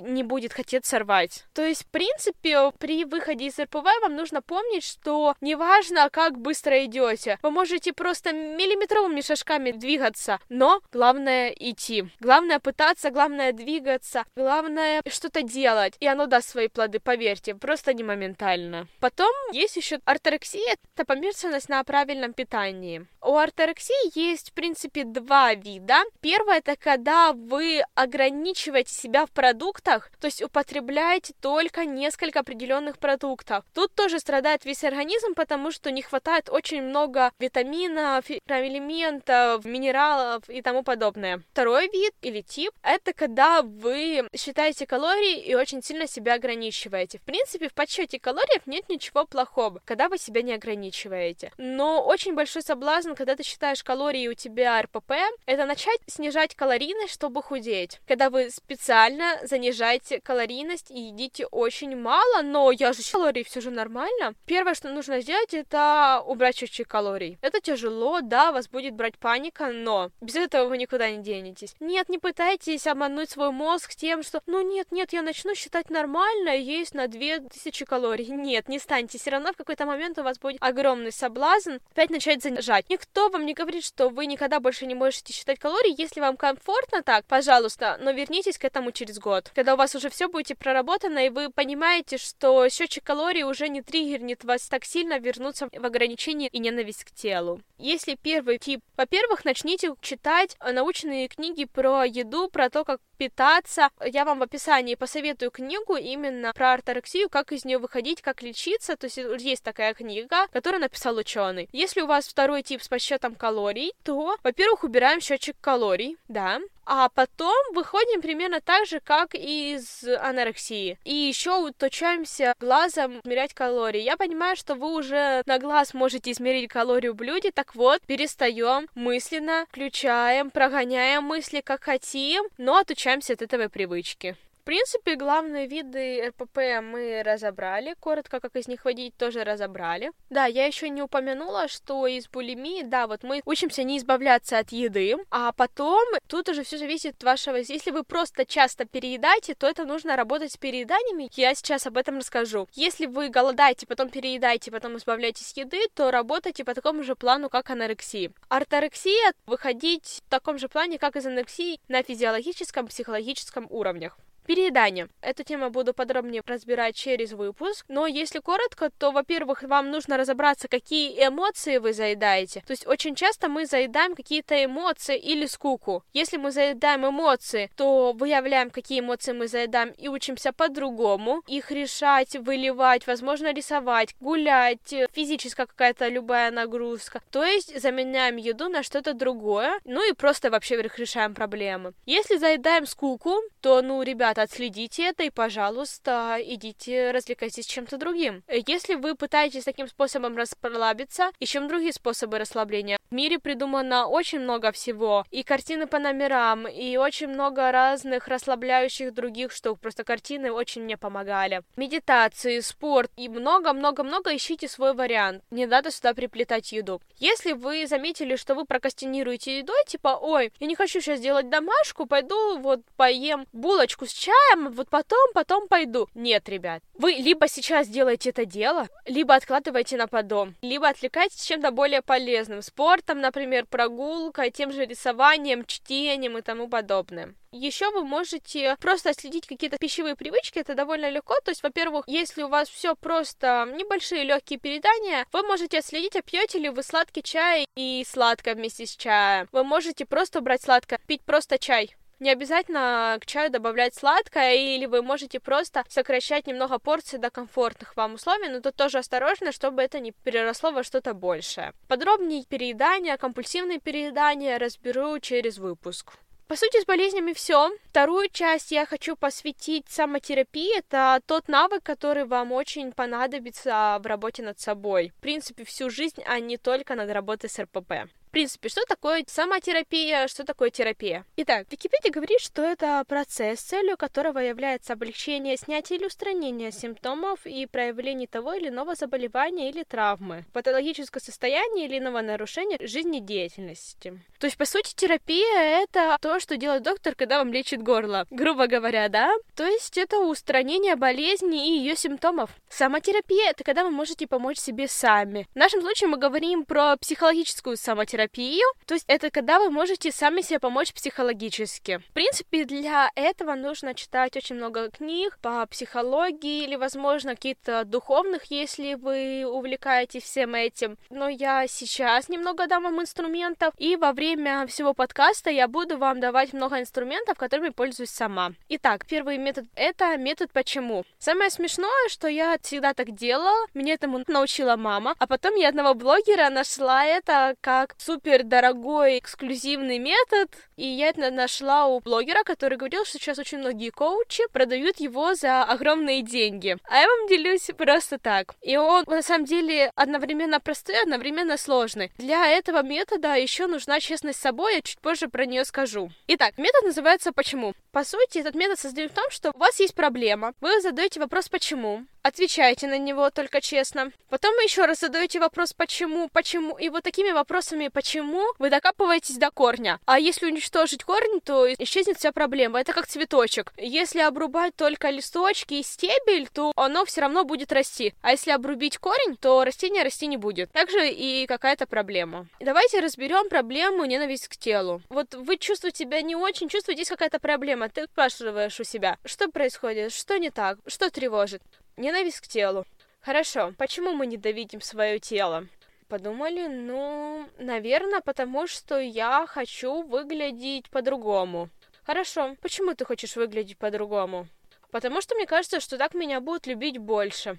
не 0.02 0.24
будет 0.24 0.54
хотеть 0.54 0.86
сорвать. 0.86 1.46
То 1.54 1.66
есть, 1.66 1.84
в 1.84 1.88
принципе, 1.88 2.72
при 2.80 3.06
выходе 3.06 3.48
из 3.48 3.60
РПВ 3.60 3.86
вам 4.02 4.16
нужно 4.16 4.42
помнить, 4.42 4.84
что 4.84 5.36
неважно, 5.42 6.10
как 6.10 6.38
быстро 6.38 6.86
идете, 6.86 7.38
вы 7.42 7.52
можете 7.52 7.94
просто 7.94 8.32
миллиметровыми 8.32 9.22
шажками 9.22 9.72
двигаться, 9.72 10.40
но 10.50 10.82
главное 10.92 11.50
идти. 11.50 12.06
Главное 12.20 12.60
пытаться, 12.60 13.12
главное 13.12 13.52
двигаться, 13.52 14.26
главное 14.36 14.89
что-то 15.08 15.42
делать, 15.42 15.96
и 16.00 16.08
оно 16.08 16.26
даст 16.26 16.50
свои 16.50 16.68
плоды, 16.68 17.00
поверьте, 17.00 17.56
просто 17.56 17.94
не 17.94 18.04
моментально. 18.04 18.88
Потом 19.00 19.34
есть 19.52 19.76
еще 19.76 20.00
орторексия, 20.06 20.76
это 20.96 21.06
помешанность 21.06 21.70
на 21.70 21.84
правильном 21.84 22.34
питании. 22.34 23.06
У 23.22 23.36
орторексии 23.36 24.18
есть, 24.20 24.52
в 24.52 24.54
принципе, 24.54 25.04
два 25.04 25.54
вида. 25.54 26.04
Первое, 26.22 26.60
это 26.60 26.76
когда 26.76 27.34
вы 27.34 27.82
ограничиваете 27.96 28.94
себя 28.94 29.26
в 29.26 29.32
продуктах, 29.32 30.12
то 30.20 30.28
есть 30.28 30.42
употребляете 30.42 31.34
только 31.42 31.86
несколько 31.86 32.40
определенных 32.40 32.98
продуктов. 32.98 33.66
Тут 33.74 33.94
тоже 33.94 34.20
страдает 34.20 34.66
весь 34.66 34.84
организм, 34.84 35.34
потому 35.36 35.72
что 35.72 35.92
не 35.92 36.02
хватает 36.02 36.50
очень 36.50 36.82
много 36.82 37.32
витаминов, 37.40 38.30
элементов, 38.30 39.66
минералов 39.66 40.50
и 40.50 40.62
тому 40.62 40.84
подобное. 40.84 41.42
Второй 41.52 41.90
вид 41.90 42.14
или 42.22 42.42
тип— 42.42 42.72
это 42.84 43.14
когда 43.14 43.62
вы 43.62 44.28
считаете 44.36 44.79
калории 44.86 45.40
и 45.40 45.56
очень 45.56 45.84
сильно 45.84 46.08
себя 46.08 46.36
ограничиваете. 46.36 47.20
В 47.20 47.22
принципе, 47.22 47.70
в 47.70 47.74
подсчете 47.74 48.20
калориев 48.20 48.66
нет 48.66 48.90
ничего 48.90 49.26
плохого, 49.26 49.82
когда 49.86 50.10
вы 50.10 50.18
себя 50.18 50.42
не 50.42 50.54
ограничиваете. 50.54 51.52
Но 51.58 52.04
очень 52.04 52.36
большой 52.36 52.62
соблазн, 52.62 53.14
когда 53.14 53.36
ты 53.36 53.44
считаешь 53.44 53.84
калории 53.84 54.28
у 54.28 54.34
тебя 54.34 54.82
РПП, 54.82 55.12
это 55.46 55.66
начать 55.66 56.00
снижать 56.08 56.56
калорийность, 56.56 57.14
чтобы 57.14 57.44
худеть. 57.44 58.00
Когда 58.08 58.30
вы 58.30 58.50
специально 58.50 59.40
занижаете 59.44 60.20
калорийность 60.22 60.92
и 60.92 61.00
едите 61.00 61.46
очень 61.48 61.96
мало, 61.96 62.42
но 62.42 62.72
я 62.72 62.94
же 62.94 63.02
калории 63.12 63.44
все 63.44 63.62
же 63.62 63.72
нормально. 63.72 64.34
Первое, 64.46 64.74
что 64.74 64.90
нужно 64.90 65.22
сделать, 65.22 65.54
это 65.54 66.24
убрать 66.26 66.56
чуть-чуть 66.56 66.88
калорий. 66.88 67.38
Это 67.42 67.60
тяжело, 67.60 68.22
да, 68.22 68.52
вас 68.52 68.68
будет 68.68 68.94
брать 68.94 69.18
паника, 69.18 69.68
но 69.68 70.12
без 70.22 70.36
этого 70.36 70.70
вы 70.70 70.78
никуда 70.78 71.10
не 71.12 71.22
денетесь. 71.22 71.76
Нет, 71.80 72.10
не 72.10 72.18
пытайтесь 72.18 72.88
обмануть 72.88 73.30
свой 73.30 73.52
мозг 73.52 73.96
тем, 73.96 74.24
что, 74.24 74.42
ну 74.46 74.62
нет, 74.70 74.92
нет, 74.92 75.14
я 75.14 75.22
начну 75.22 75.56
считать 75.56 75.90
нормально, 75.90 76.56
есть 76.56 76.94
на 76.94 77.08
2000 77.08 77.86
калорий. 77.86 78.28
Нет, 78.28 78.70
не 78.70 78.80
станьте, 78.80 79.18
все 79.18 79.32
равно 79.32 79.52
в 79.52 79.58
какой-то 79.58 79.86
момент 79.86 80.18
у 80.20 80.24
вас 80.24 80.40
будет 80.40 80.58
огромный 80.62 81.12
соблазн 81.12 81.78
опять 81.92 82.10
начать 82.10 82.44
занижать. 82.44 82.90
Никто 82.90 83.30
вам 83.30 83.46
не 83.46 83.54
говорит, 83.54 83.84
что 83.84 84.10
вы 84.10 84.26
никогда 84.28 84.60
больше 84.60 84.86
не 84.86 84.96
можете 84.96 85.34
считать 85.34 85.60
калории, 85.60 86.00
если 86.00 86.22
вам 86.22 86.38
комфортно 86.38 87.04
так, 87.04 87.26
пожалуйста, 87.26 87.98
но 88.02 88.12
вернитесь 88.12 88.58
к 88.58 88.66
этому 88.66 88.92
через 88.92 89.20
год, 89.20 89.52
когда 89.56 89.74
у 89.74 89.78
вас 89.78 89.96
уже 89.96 90.10
все 90.10 90.30
будет 90.30 90.58
проработано, 90.58 91.26
и 91.26 91.30
вы 91.30 91.50
понимаете, 91.50 92.18
что 92.18 92.70
счетчик 92.70 93.04
калорий 93.04 93.44
уже 93.44 93.70
не 93.70 93.82
триггернет 93.82 94.44
вас 94.44 94.68
так 94.68 94.86
сильно 94.86 95.20
вернуться 95.20 95.68
в 95.72 95.86
ограничение 95.86 96.50
и 96.50 96.60
ненависть 96.60 97.04
к 97.04 97.12
телу. 97.12 97.62
Если 97.78 98.16
первый 98.16 98.60
тип, 98.60 98.82
во-первых, 98.98 99.46
начните 99.46 99.94
читать 100.02 100.58
научные 100.60 101.28
книги 101.28 101.66
про 101.66 102.04
еду, 102.04 102.50
про 102.50 102.70
то, 102.70 102.84
как 102.84 103.00
питаться. 103.20 103.90
Я 104.04 104.24
вам 104.26 104.40
в 104.40 104.44
описании 104.44 104.96
посоветую 104.96 105.52
книгу 105.52 105.98
именно 105.98 106.54
про 106.54 106.74
орторексию, 106.74 107.30
как 107.30 107.52
из 107.52 107.66
нее 107.66 107.78
выходить, 107.78 108.22
как 108.22 108.42
лечиться. 108.42 108.96
То 108.96 109.06
есть 109.06 109.18
есть 109.18 109.64
такая 109.64 109.94
книга, 109.94 110.48
которую 110.48 110.82
написал 110.82 111.18
ученый. 111.18 111.68
Если 111.74 112.02
у 112.02 112.08
вас 112.08 112.28
второй 112.28 112.64
тип 112.64 112.82
с 112.82 112.88
подсчетом 112.88 113.36
калорий, 113.36 113.94
то, 114.04 114.38
во-первых, 114.42 114.86
убираем 114.86 115.20
счетчик 115.20 115.58
калорий, 115.60 116.18
да, 116.30 116.62
а 116.90 117.08
потом 117.10 117.56
выходим 117.74 118.20
примерно 118.20 118.62
так 118.62 118.88
же, 118.88 119.00
как 119.00 119.36
и 119.36 119.76
из 119.76 120.04
анорексии. 120.04 120.98
И 121.06 121.14
еще 121.14 121.56
уточаемся 121.60 122.56
глазом 122.60 123.22
измерять 123.24 123.54
калории. 123.54 124.02
Я 124.02 124.18
понимаю, 124.18 124.56
что 124.56 124.74
вы 124.74 124.96
уже 124.96 125.44
на 125.46 125.60
глаз 125.60 125.94
можете 125.94 126.32
измерить 126.32 126.70
калорию 126.70 127.14
в 127.14 127.16
блюде, 127.16 127.52
так 127.52 127.76
вот, 127.76 128.02
перестаем 128.08 128.88
мысленно, 128.96 129.68
включаем, 129.70 130.50
прогоняем 130.50 131.24
мысли 131.24 131.62
как 131.62 131.84
хотим, 131.84 132.46
но 132.58 132.78
отучаемся 132.78 133.34
от 133.34 133.44
этой 133.44 133.70
привычки 133.70 134.36
принципе, 134.70 135.16
главные 135.16 135.66
виды 135.66 136.28
РПП 136.28 136.58
мы 136.84 137.24
разобрали, 137.26 137.96
коротко, 138.00 138.40
как 138.40 138.56
из 138.56 138.68
них 138.68 138.86
водить, 138.86 139.18
тоже 139.18 139.44
разобрали. 139.44 140.12
Да, 140.30 140.46
я 140.46 140.68
еще 140.68 140.90
не 140.90 141.02
упомянула, 141.02 141.68
что 141.68 142.06
из 142.06 142.28
булимии, 142.28 142.84
да, 142.84 143.08
вот 143.08 143.24
мы 143.24 143.42
учимся 143.46 143.82
не 143.82 143.98
избавляться 143.98 144.60
от 144.60 144.72
еды, 144.72 145.16
а 145.32 145.54
потом 145.54 146.06
тут 146.28 146.50
уже 146.50 146.62
все 146.62 146.78
зависит 146.78 147.16
от 147.16 147.24
вашего... 147.24 147.56
Если 147.56 147.90
вы 147.90 148.04
просто 148.04 148.46
часто 148.46 148.86
переедаете, 148.86 149.56
то 149.56 149.66
это 149.66 149.86
нужно 149.86 150.16
работать 150.16 150.52
с 150.52 150.58
перееданиями, 150.58 151.32
я 151.34 151.56
сейчас 151.56 151.88
об 151.88 151.98
этом 151.98 152.20
расскажу. 152.20 152.68
Если 152.74 153.08
вы 153.08 153.30
голодаете, 153.30 153.88
потом 153.88 154.10
переедаете, 154.10 154.70
потом 154.70 154.98
избавляетесь 154.98 155.52
от 155.52 155.58
еды, 155.58 155.88
то 155.96 156.12
работайте 156.12 156.64
по 156.64 156.76
такому 156.76 157.02
же 157.02 157.16
плану, 157.16 157.50
как 157.50 157.72
анорексия. 157.72 158.32
Орторексия 158.50 159.34
выходить 159.48 160.22
в 160.28 160.30
таком 160.30 160.60
же 160.60 160.70
плане, 160.70 161.00
как 161.00 161.16
из 161.16 161.26
анорексии 161.26 161.80
на 161.88 162.04
физиологическом, 162.04 162.86
психологическом 162.86 163.66
уровнях. 163.72 164.16
Переедание. 164.46 165.10
Эту 165.22 165.44
тему 165.44 165.70
буду 165.70 165.94
подробнее 165.94 166.42
разбирать 166.46 166.96
через 166.96 167.34
выпуск, 167.34 167.86
но 167.88 168.08
если 168.08 168.40
коротко, 168.40 168.90
то, 168.90 169.12
во-первых, 169.12 169.64
вам 169.64 169.92
нужно 169.92 170.18
разобраться, 170.18 170.68
какие 170.68 171.28
эмоции 171.28 171.78
вы 171.78 171.94
заедаете. 171.94 172.62
То 172.66 172.72
есть 172.72 172.88
очень 172.88 173.16
часто 173.16 173.48
мы 173.48 173.66
заедаем 173.66 174.16
какие-то 174.16 174.64
эмоции 174.64 175.18
или 175.18 175.46
скуку. 175.46 176.04
Если 176.14 176.38
мы 176.38 176.52
заедаем 176.52 177.08
эмоции, 177.08 177.70
то 177.76 178.14
выявляем, 178.14 178.70
какие 178.70 179.00
эмоции 179.02 179.34
мы 179.34 179.48
заедаем 179.48 179.90
и 179.92 180.08
учимся 180.08 180.52
по-другому 180.52 181.44
их 181.48 181.72
решать, 181.72 182.36
выливать, 182.36 183.08
возможно, 183.08 183.54
рисовать, 183.54 184.16
гулять, 184.20 184.94
физическая 185.14 185.66
какая-то 185.66 186.08
любая 186.08 186.52
нагрузка. 186.52 187.22
То 187.32 187.44
есть 187.44 187.80
заменяем 187.80 188.38
еду 188.38 188.70
на 188.70 188.84
что-то 188.84 189.14
другое, 189.14 189.80
ну 189.86 190.10
и 190.10 190.14
просто 190.14 190.50
вообще 190.50 190.82
решаем 190.82 191.34
проблемы. 191.36 191.94
Если 192.06 192.38
заедаем 192.38 192.86
скуку, 192.86 193.36
то, 193.62 193.82
ну, 193.82 194.02
ребята, 194.30 194.44
отследите 194.44 195.04
это 195.06 195.24
и, 195.24 195.32
пожалуйста, 195.32 196.38
идите 196.40 197.12
развлекайтесь 197.12 197.66
чем-то 197.66 197.98
другим. 197.98 198.44
Если 198.68 198.94
вы 198.94 199.16
пытаетесь 199.16 199.64
таким 199.64 199.88
способом 199.88 200.38
расслабиться, 200.38 201.32
ищем 201.40 201.68
другие 201.68 201.94
способы 201.94 202.38
расслабления. 202.38 203.00
В 203.10 203.14
мире 203.14 203.40
придумано 203.40 204.06
очень 204.06 204.40
много 204.40 204.72
всего, 204.72 205.26
и 205.32 205.42
картины 205.42 205.88
по 205.88 205.98
номерам, 205.98 206.68
и 206.68 206.98
очень 206.98 207.28
много 207.28 207.72
разных 207.72 208.28
расслабляющих 208.28 209.14
других 209.14 209.52
штук. 209.52 209.80
Просто 209.80 210.04
картины 210.04 210.52
очень 210.52 210.84
мне 210.84 210.96
помогали. 210.96 211.64
Медитации, 211.76 212.60
спорт 212.60 213.12
и 213.18 213.30
много-много-много 213.30 214.36
ищите 214.36 214.68
свой 214.68 214.94
вариант. 214.94 215.44
Не 215.50 215.66
надо 215.66 215.90
сюда 215.90 216.14
приплетать 216.14 216.72
еду. 216.72 217.02
Если 217.18 217.54
вы 217.54 217.88
заметили, 217.88 218.36
что 218.36 218.54
вы 218.54 218.66
прокастинируете 218.66 219.60
едой, 219.60 219.84
типа, 219.88 220.20
ой, 220.22 220.54
я 220.60 220.68
не 220.68 220.76
хочу 220.76 221.02
сейчас 221.02 221.20
делать 221.20 221.50
домашку, 221.50 222.06
пойду 222.06 222.60
вот 222.60 222.82
поем 222.96 223.48
булочку 223.54 224.06
с 224.06 224.19
чаем, 224.20 224.72
вот 224.72 224.90
потом, 224.90 225.32
потом 225.34 225.68
пойду. 225.68 226.08
Нет, 226.14 226.48
ребят, 226.50 226.84
вы 226.94 227.14
либо 227.14 227.48
сейчас 227.48 227.88
делаете 227.88 228.30
это 228.30 228.46
дело, 228.46 228.88
либо 229.06 229.34
откладываете 229.34 229.98
на 229.98 230.08
потом, 230.08 230.56
либо 230.62 230.88
отвлекаетесь 230.88 231.44
чем-то 231.44 231.72
более 231.72 232.02
полезным, 232.02 232.62
спортом, 232.62 233.22
например, 233.22 233.66
прогулкой, 233.66 234.52
тем 234.52 234.72
же 234.72 234.86
рисованием, 234.86 235.66
чтением 235.66 236.38
и 236.38 236.42
тому 236.42 236.68
подобное. 236.68 237.34
Еще 237.52 237.90
вы 237.90 238.04
можете 238.04 238.76
просто 238.80 239.10
отследить 239.10 239.48
какие-то 239.48 239.78
пищевые 239.78 240.16
привычки, 240.16 240.60
это 240.60 240.76
довольно 240.76 241.10
легко. 241.10 241.34
То 241.44 241.50
есть, 241.50 241.64
во-первых, 241.64 242.04
если 242.06 242.44
у 242.44 242.48
вас 242.48 242.70
все 242.70 242.96
просто 242.96 243.68
небольшие 243.76 244.24
легкие 244.24 244.60
передания, 244.60 245.26
вы 245.32 245.42
можете 245.42 245.80
отследить, 245.80 246.16
а 246.16 246.22
пьете 246.22 246.60
ли 246.60 246.70
вы 246.70 246.84
сладкий 246.84 247.24
чай 247.24 247.66
и 247.76 248.06
сладкое 248.08 248.54
вместе 248.54 248.86
с 248.86 248.96
чаем. 248.96 249.48
Вы 249.52 249.64
можете 249.64 250.06
просто 250.06 250.42
брать 250.42 250.62
сладкое, 250.62 251.00
пить 251.08 251.24
просто 251.24 251.58
чай 251.58 251.96
Не 252.20 252.32
обязательно 252.32 253.18
к 253.22 253.26
чаю 253.26 253.50
добавлять 253.50 253.96
сладкое, 253.96 254.56
или 254.56 254.86
вы 254.86 255.02
можете 255.02 255.40
просто 255.40 255.86
сокращать 255.88 256.48
немного 256.48 256.78
порций 256.78 257.18
до 257.18 257.30
комфортных 257.30 257.96
вам 257.96 258.16
условий, 258.16 258.50
но 258.50 258.60
тут 258.60 258.76
тоже 258.76 258.98
осторожно, 258.98 259.54
чтобы 259.54 259.82
это 259.82 260.02
не 260.02 260.12
переросло 260.12 260.72
во 260.72 260.84
что-то 260.84 261.14
большее. 261.14 261.74
Подробнее 261.88 262.44
переедание, 262.44 263.18
компульсивное 263.18 263.80
переедание 263.80 264.58
разберу 264.58 265.18
через 265.20 265.60
выпуск. 265.60 266.14
По 266.50 266.56
сути, 266.56 266.82
с 266.82 266.86
болезнями 266.86 267.34
все. 267.34 267.72
Вторую 267.86 268.28
часть 268.30 268.72
я 268.72 268.88
хочу 268.88 269.16
посвятить 269.16 269.86
самотерапии. 269.88 270.78
Это 270.78 271.22
тот 271.26 271.48
навык, 271.48 271.84
который 271.84 272.26
вам 272.26 272.52
очень 272.52 272.92
понадобится 272.92 274.00
в 274.04 274.08
работе 274.08 274.42
над 274.42 274.60
собой. 274.60 275.14
В 275.16 275.22
принципе, 275.22 275.64
всю 275.64 275.92
жизнь, 275.92 276.24
а 276.26 276.40
не 276.40 276.58
только 276.58 276.96
над 276.96 277.12
работой 277.12 277.52
с 277.52 277.60
РПП. 277.60 278.10
В 278.30 278.32
принципе, 278.32 278.70
что 278.70 278.86
такое 278.88 279.26
самотерапия, 279.28 280.28
что 280.28 280.44
такое 280.44 280.70
терапия? 280.70 281.26
Итак, 281.36 281.66
Википедия 281.72 282.12
говорит, 282.12 282.40
что 282.42 282.62
это 282.62 283.04
процесс, 283.08 283.60
целью 283.60 283.98
которого 283.98 284.38
является 284.38 284.94
облегчение, 284.94 285.58
снятие 285.58 285.98
или 285.98 286.06
устранение 286.06 286.72
симптомов 286.72 287.40
и 287.48 287.66
проявлений 287.66 288.28
того 288.28 288.54
или 288.54 288.68
иного 288.68 288.94
заболевания 288.94 289.72
или 289.72 289.82
травмы, 289.82 290.46
патологическое 290.54 291.20
состояние 291.20 291.88
или 291.88 291.98
иного 291.98 292.22
нарушения 292.22 292.78
жизнедеятельности. 292.80 294.22
То 294.38 294.46
есть, 294.46 294.58
по 294.58 294.66
сути, 294.66 294.94
терапия— 294.94 295.82
это 295.84 296.16
то, 296.22 296.40
что 296.40 296.56
делает 296.56 296.84
доктор, 296.84 297.16
когда 297.16 297.40
вам 297.40 297.52
лечит 297.52 297.82
горло. 297.82 298.28
Грубо 298.30 298.68
говоря, 298.68 299.10
да? 299.10 299.34
То 299.56 299.66
есть, 299.66 299.98
это 299.98 300.20
устранение 300.20 300.96
болезни 300.96 301.68
и 301.68 301.80
ее 301.80 301.96
симптомов. 301.96 302.52
Самотерапия— 302.70 303.50
это 303.50 303.64
когда 303.64 303.84
вы 303.84 303.90
можете 303.90 304.28
помочь 304.28 304.60
себе 304.60 304.88
сами. 304.88 305.48
В 305.56 305.56
нашем 305.56 305.82
случае 305.82 306.10
мы 306.10 306.18
говорим 306.18 306.64
про 306.64 306.96
психологическую 306.96 307.76
самотерапию, 307.76 308.19
терапию. 308.20 308.68
То 308.86 308.96
есть 308.96 309.06
это 309.08 309.30
когда 309.30 309.60
вы 309.60 309.70
можете 309.70 310.12
сами 310.12 310.42
себе 310.42 310.60
помочь 310.60 310.94
психологически. 310.94 312.02
В 312.10 312.14
принципе, 312.14 312.66
для 312.66 313.12
этого 313.16 313.56
нужно 313.56 313.94
читать 313.94 314.36
очень 314.36 314.56
много 314.56 314.90
книг 314.90 315.38
по 315.42 315.66
психологии 315.68 316.64
или, 316.64 316.76
возможно, 316.76 317.36
какие-то 317.36 317.86
духовных, 317.86 318.46
если 318.46 318.96
вы 318.96 319.46
увлекаетесь 319.46 320.24
всем 320.24 320.56
этим. 320.56 320.98
Но 321.10 321.30
я 321.30 321.68
сейчас 321.68 322.30
немного 322.30 322.68
дам 322.68 322.84
вам 322.84 323.02
инструментов, 323.02 323.74
и 323.78 323.96
во 323.96 324.12
время 324.12 324.68
всего 324.68 324.94
подкаста 324.94 325.50
я 325.50 325.68
буду 325.68 325.98
вам 325.98 326.20
давать 326.20 326.54
много 326.54 326.80
инструментов, 326.80 327.38
которыми 327.38 327.70
пользуюсь 327.70 328.10
сама. 328.10 328.52
Итак, 328.70 329.06
первый 329.08 329.38
метод— 329.38 329.66
это 329.76 330.18
метод 330.18 330.52
«почему». 330.52 331.06
Самое 331.20 331.50
смешное, 331.50 332.10
что 332.10 332.28
я 332.28 332.58
всегда 332.62 332.94
так 332.94 333.16
делала, 333.16 333.68
меня 333.74 333.94
этому 333.94 334.24
научила 334.28 334.76
мама, 334.76 335.16
а 335.20 335.28
потом 335.28 335.56
я 335.56 335.70
одного 335.70 335.94
блогера 335.94 336.50
нашла 336.50 337.06
это 337.06 337.56
как 337.62 337.96
супер 338.10 338.44
дорогой 338.44 339.20
эксклюзивный 339.20 340.00
метод, 340.00 340.50
и 340.78 340.84
я 340.88 341.10
это 341.10 341.30
нашла 341.30 341.86
у 341.86 342.00
блогера, 342.00 342.44
который 342.44 342.76
говорил, 342.76 343.06
что 343.06 343.20
сейчас 343.20 343.38
очень 343.38 343.60
многие 343.60 343.92
коучи 343.92 344.42
продают 344.52 345.00
его 345.00 345.36
за 345.36 345.64
огромные 345.64 346.24
деньги. 346.24 346.76
А 346.90 347.02
я 347.02 347.08
вам 347.08 347.28
делюсь 347.28 347.70
просто 347.78 348.18
так. 348.18 348.56
И 348.64 348.76
он 348.78 349.04
на 349.06 349.22
самом 349.22 349.46
деле 349.46 349.92
одновременно 349.94 350.60
простой, 350.60 351.00
одновременно 351.00 351.56
сложный. 351.56 352.12
Для 352.18 352.48
этого 352.48 352.82
метода 352.82 353.36
еще 353.36 353.68
нужна 353.68 354.00
честность 354.00 354.40
с 354.40 354.42
собой, 354.42 354.78
я 354.78 354.82
чуть 354.82 355.02
позже 355.02 355.28
про 355.28 355.46
нее 355.46 355.64
скажу. 355.64 356.10
Итак, 356.26 356.58
метод 356.58 356.86
называется 356.86 357.32
«Почему?». 357.32 357.76
По 357.92 358.04
сути, 358.04 358.40
этот 358.40 358.56
метод 358.56 358.80
создает 358.80 359.12
в 359.12 359.16
том, 359.16 359.30
что 359.30 359.52
у 359.54 359.60
вас 359.60 359.80
есть 359.80 359.94
проблема, 359.94 360.54
вы 360.62 360.82
задаете 360.82 361.20
вопрос 361.20 361.48
«Почему?», 361.48 362.06
отвечаете 362.24 362.88
на 362.88 362.98
него 362.98 363.30
только 363.30 363.62
честно. 363.62 364.12
Потом 364.30 364.56
вы 364.56 364.64
еще 364.64 364.86
раз 364.86 365.00
задаете 365.00 365.40
вопрос 365.40 365.74
«почему?», 365.74 366.30
«почему?», 366.30 366.78
и 366.78 366.90
вот 366.90 367.04
такими 367.04 367.32
вопросами 367.32 367.88
«почему?» 367.88 368.44
вы 368.60 368.70
докапываетесь 368.70 369.38
до 369.38 369.52
корня. 369.52 370.00
А 370.06 370.20
если 370.20 370.46
уничтожить 370.46 371.04
корень, 371.04 371.42
то 371.42 371.72
исчезнет 371.74 372.18
вся 372.18 372.32
проблема. 372.32 372.80
Это 372.80 372.94
как 372.94 373.08
цветочек. 373.08 373.74
Если 373.78 374.20
обрубать 374.20 374.76
только 374.76 375.10
листочки 375.10 375.76
и 375.76 375.84
стебель, 375.84 376.48
то 376.54 376.72
оно 376.76 377.06
все 377.06 377.22
равно 377.22 377.44
будет 377.44 377.72
расти. 377.72 378.14
А 378.22 378.32
если 378.32 378.52
обрубить 378.52 378.98
корень, 378.98 379.38
то 379.38 379.64
растение 379.64 380.04
расти 380.04 380.28
не 380.28 380.38
будет. 380.38 380.72
Также 380.72 381.10
и 381.10 381.46
какая-то 381.48 381.88
проблема. 381.88 382.48
Давайте 382.60 383.00
разберем 383.00 383.50
проблему 383.50 384.06
ненависть 384.06 384.48
к 384.48 384.58
телу. 384.58 385.02
Вот 385.10 385.34
вы 385.34 385.58
чувствуете 385.58 386.00
себя 386.00 386.22
не 386.22 386.36
очень, 386.36 386.70
чувствуете, 386.70 387.02
есть 387.02 387.12
какая-то 387.12 387.40
проблема. 387.40 387.90
Ты 387.90 388.06
спрашиваешь 388.06 388.80
у 388.80 388.84
себя, 388.84 389.18
что 389.26 389.50
происходит, 389.50 390.14
что 390.14 390.38
не 390.38 390.50
так, 390.50 390.78
что 390.88 391.10
тревожит. 391.10 391.62
Ненависть 392.00 392.40
к 392.40 392.48
телу. 392.48 392.86
Хорошо, 393.20 393.74
почему 393.78 394.14
мы 394.14 394.26
ненавидим 394.26 394.80
свое 394.80 395.20
тело? 395.20 395.68
Подумали, 396.08 396.68
ну, 396.68 397.46
наверное, 397.58 398.22
потому 398.22 398.68
что 398.68 398.98
я 398.98 399.46
хочу 399.46 400.04
выглядеть 400.04 400.90
по-другому. 400.90 401.68
Хорошо, 402.06 402.56
почему 402.62 402.94
ты 402.94 403.04
хочешь 403.04 403.36
выглядеть 403.36 403.78
по-другому? 403.78 404.48
Потому 404.92 405.20
что 405.20 405.36
мне 405.36 405.46
кажется, 405.46 405.82
что 405.82 405.98
так 405.98 406.14
меня 406.14 406.40
будут 406.40 406.68
любить 406.68 406.98
больше. 407.00 407.58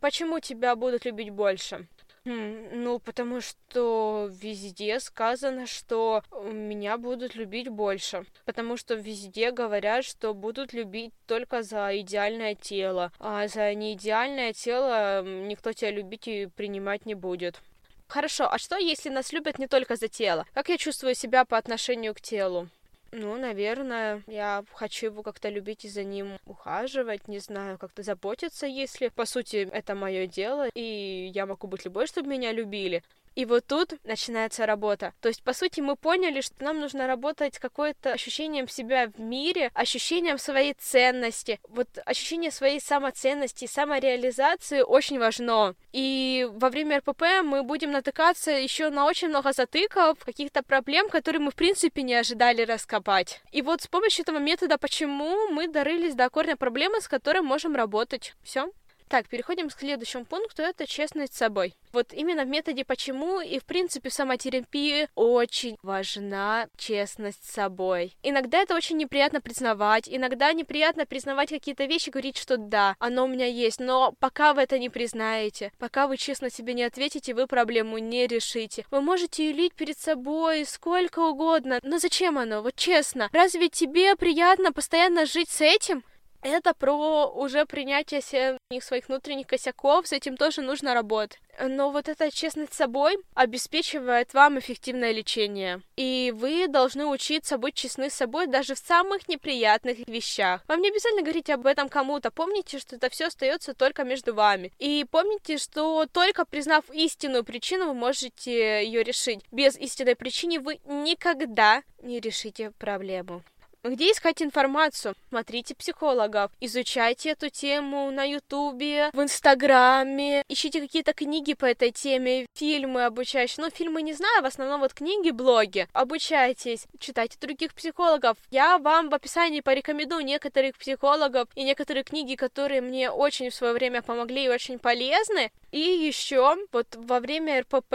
Почему 0.00 0.40
тебя 0.40 0.74
будут 0.74 1.04
любить 1.04 1.28
больше? 1.28 1.86
Ну, 2.24 3.00
потому 3.00 3.40
что 3.40 4.28
везде 4.30 5.00
сказано, 5.00 5.66
что 5.66 6.22
меня 6.44 6.96
будут 6.96 7.34
любить 7.34 7.68
больше. 7.68 8.24
Потому 8.44 8.76
что 8.76 8.94
везде 8.94 9.50
говорят, 9.50 10.04
что 10.04 10.32
будут 10.32 10.72
любить 10.72 11.12
только 11.26 11.62
за 11.62 11.98
идеальное 11.98 12.54
тело. 12.54 13.12
А 13.18 13.48
за 13.48 13.74
неидеальное 13.74 14.52
тело 14.52 15.22
никто 15.24 15.72
тебя 15.72 15.90
любить 15.90 16.28
и 16.28 16.46
принимать 16.46 17.06
не 17.06 17.14
будет. 17.14 17.60
Хорошо, 18.06 18.48
а 18.52 18.58
что, 18.58 18.76
если 18.76 19.08
нас 19.08 19.32
любят 19.32 19.58
не 19.58 19.66
только 19.66 19.96
за 19.96 20.06
тело? 20.06 20.46
Как 20.52 20.68
я 20.68 20.76
чувствую 20.76 21.14
себя 21.14 21.44
по 21.44 21.56
отношению 21.56 22.14
к 22.14 22.20
телу? 22.20 22.68
Ну, 23.14 23.36
наверное, 23.36 24.22
я 24.26 24.64
хочу 24.72 25.06
его 25.06 25.22
как-то 25.22 25.50
любить 25.50 25.84
и 25.84 25.88
за 25.88 26.02
ним 26.02 26.38
ухаживать, 26.46 27.28
не 27.28 27.40
знаю, 27.40 27.76
как-то 27.76 28.02
заботиться, 28.02 28.66
если, 28.66 29.08
по 29.08 29.26
сути, 29.26 29.68
это 29.70 29.94
мое 29.94 30.26
дело, 30.26 30.68
и 30.74 31.30
я 31.34 31.44
могу 31.44 31.66
быть 31.66 31.84
любой, 31.84 32.06
чтобы 32.06 32.30
меня 32.30 32.52
любили. 32.52 33.02
И 33.34 33.44
вот 33.44 33.66
тут 33.66 33.94
начинается 34.04 34.66
работа. 34.66 35.14
То 35.20 35.28
есть, 35.28 35.42
по 35.42 35.52
сути, 35.52 35.80
мы 35.80 35.96
поняли, 35.96 36.40
что 36.40 36.62
нам 36.62 36.80
нужно 36.80 37.06
работать 37.06 37.58
какое-то 37.58 38.12
ощущением 38.12 38.68
себя 38.68 39.08
в 39.08 39.20
мире, 39.20 39.70
ощущением 39.74 40.38
своей 40.38 40.74
ценности. 40.74 41.60
Вот 41.68 41.88
ощущение 42.04 42.50
своей 42.50 42.80
самоценности, 42.80 43.66
самореализации 43.66 44.80
очень 44.80 45.18
важно. 45.18 45.74
И 45.92 46.48
во 46.52 46.68
время 46.68 46.98
РПП 46.98 47.22
мы 47.42 47.62
будем 47.62 47.92
натыкаться 47.92 48.50
еще 48.50 48.90
на 48.90 49.06
очень 49.06 49.28
много 49.28 49.52
затыков, 49.52 50.18
каких-то 50.24 50.62
проблем, 50.62 51.08
которые 51.08 51.40
мы, 51.40 51.50
в 51.50 51.54
принципе, 51.54 52.02
не 52.02 52.14
ожидали 52.14 52.62
раскопать. 52.62 53.42
И 53.52 53.62
вот 53.62 53.82
с 53.82 53.86
помощью 53.86 54.22
этого 54.22 54.38
метода 54.38 54.78
«почему» 54.78 55.48
мы 55.48 55.68
дорылись 55.68 56.14
до 56.14 56.28
корня 56.30 56.56
проблемы, 56.56 57.00
с 57.00 57.08
которой 57.08 57.42
можем 57.42 57.74
работать. 57.74 58.34
Все. 58.42 58.70
Так, 59.12 59.28
переходим 59.28 59.68
к 59.68 59.78
следующему 59.78 60.24
пункту, 60.24 60.62
это 60.62 60.86
честность 60.86 61.34
с 61.34 61.36
собой. 61.36 61.74
Вот 61.92 62.14
именно 62.14 62.44
в 62.44 62.48
методе 62.48 62.82
почему 62.82 63.42
и 63.42 63.58
в 63.58 63.64
принципе 63.66 64.08
в 64.08 64.14
самотерапии 64.14 65.06
очень 65.14 65.76
важна 65.82 66.66
честность 66.78 67.44
с 67.44 67.52
собой. 67.52 68.16
Иногда 68.22 68.62
это 68.62 68.74
очень 68.74 68.96
неприятно 68.96 69.42
признавать, 69.42 70.08
иногда 70.08 70.50
неприятно 70.54 71.04
признавать 71.04 71.50
какие-то 71.50 71.84
вещи, 71.84 72.08
говорить, 72.08 72.38
что 72.38 72.56
да, 72.56 72.96
оно 72.98 73.26
у 73.26 73.28
меня 73.28 73.44
есть, 73.44 73.80
но 73.80 74.14
пока 74.18 74.54
вы 74.54 74.62
это 74.62 74.78
не 74.78 74.88
признаете, 74.88 75.72
пока 75.78 76.06
вы 76.06 76.16
честно 76.16 76.48
себе 76.48 76.72
не 76.72 76.84
ответите, 76.84 77.34
вы 77.34 77.46
проблему 77.46 77.98
не 77.98 78.26
решите. 78.26 78.86
Вы 78.90 79.02
можете 79.02 79.50
юлить 79.50 79.74
перед 79.74 79.98
собой 79.98 80.64
сколько 80.64 81.18
угодно, 81.18 81.80
но 81.82 81.98
зачем 81.98 82.38
оно? 82.38 82.62
Вот 82.62 82.76
честно, 82.76 83.28
разве 83.34 83.68
тебе 83.68 84.16
приятно 84.16 84.72
постоянно 84.72 85.26
жить 85.26 85.50
с 85.50 85.60
этим? 85.60 86.02
Это 86.42 86.74
про 86.74 87.28
уже 87.28 87.66
принятие 87.66 88.20
своих 88.20 89.08
внутренних 89.08 89.46
косяков, 89.46 90.08
с 90.08 90.12
этим 90.12 90.36
тоже 90.36 90.60
нужно 90.60 90.92
работать. 90.92 91.38
Но 91.60 91.90
вот 91.90 92.08
эта 92.08 92.30
честность 92.30 92.74
с 92.74 92.78
собой 92.78 93.16
обеспечивает 93.34 94.34
вам 94.34 94.58
эффективное 94.58 95.12
лечение. 95.12 95.82
И 95.96 96.32
вы 96.34 96.66
должны 96.66 97.06
учиться 97.06 97.58
быть 97.58 97.74
честны 97.74 98.10
с 98.10 98.14
собой 98.14 98.46
даже 98.46 98.74
в 98.74 98.78
самых 98.78 99.28
неприятных 99.28 99.98
вещах. 100.08 100.64
Вам 100.66 100.80
не 100.80 100.88
обязательно 100.88 101.22
говорить 101.22 101.50
об 101.50 101.66
этом 101.66 101.88
кому-то. 101.88 102.30
Помните, 102.30 102.78
что 102.78 102.96
это 102.96 103.08
все 103.10 103.26
остается 103.26 103.74
только 103.74 104.02
между 104.02 104.34
вами. 104.34 104.72
И 104.78 105.06
помните, 105.10 105.58
что 105.58 106.06
только 106.06 106.44
признав 106.44 106.90
истинную 106.90 107.44
причину, 107.44 107.88
вы 107.88 107.94
можете 107.94 108.84
ее 108.84 109.04
решить. 109.04 109.40
Без 109.52 109.76
истинной 109.76 110.16
причины 110.16 110.58
вы 110.58 110.80
никогда 110.86 111.82
не 112.02 112.18
решите 112.18 112.72
проблему. 112.72 113.44
Где 113.84 114.12
искать 114.12 114.40
информацию? 114.42 115.16
Смотрите 115.28 115.74
психологов, 115.74 116.52
изучайте 116.60 117.30
эту 117.30 117.48
тему 117.48 118.12
на 118.12 118.22
Ютубе, 118.22 119.10
в 119.12 119.20
Инстаграме, 119.20 120.44
ищите 120.48 120.80
какие-то 120.80 121.12
книги 121.12 121.54
по 121.54 121.64
этой 121.64 121.90
теме, 121.90 122.46
фильмы 122.54 123.04
обучающие. 123.04 123.64
Ну, 123.64 123.70
фильмы 123.70 124.02
не 124.02 124.12
знаю, 124.12 124.42
в 124.42 124.46
основном 124.46 124.82
вот 124.82 124.94
книги, 124.94 125.30
блоги. 125.30 125.88
Обучайтесь, 125.92 126.86
читайте 127.00 127.38
других 127.40 127.74
психологов. 127.74 128.36
Я 128.52 128.78
вам 128.78 129.10
в 129.10 129.14
описании 129.14 129.60
порекомендую 129.60 130.24
некоторых 130.24 130.78
психологов 130.78 131.48
и 131.56 131.64
некоторые 131.64 132.04
книги, 132.04 132.36
которые 132.36 132.82
мне 132.82 133.10
очень 133.10 133.50
в 133.50 133.54
свое 133.54 133.72
время 133.72 134.00
помогли 134.00 134.44
и 134.44 134.48
очень 134.48 134.78
полезны. 134.78 135.50
И 135.72 135.80
еще 135.80 136.56
вот 136.70 136.86
во 136.94 137.18
время 137.18 137.62
РПП 137.62 137.94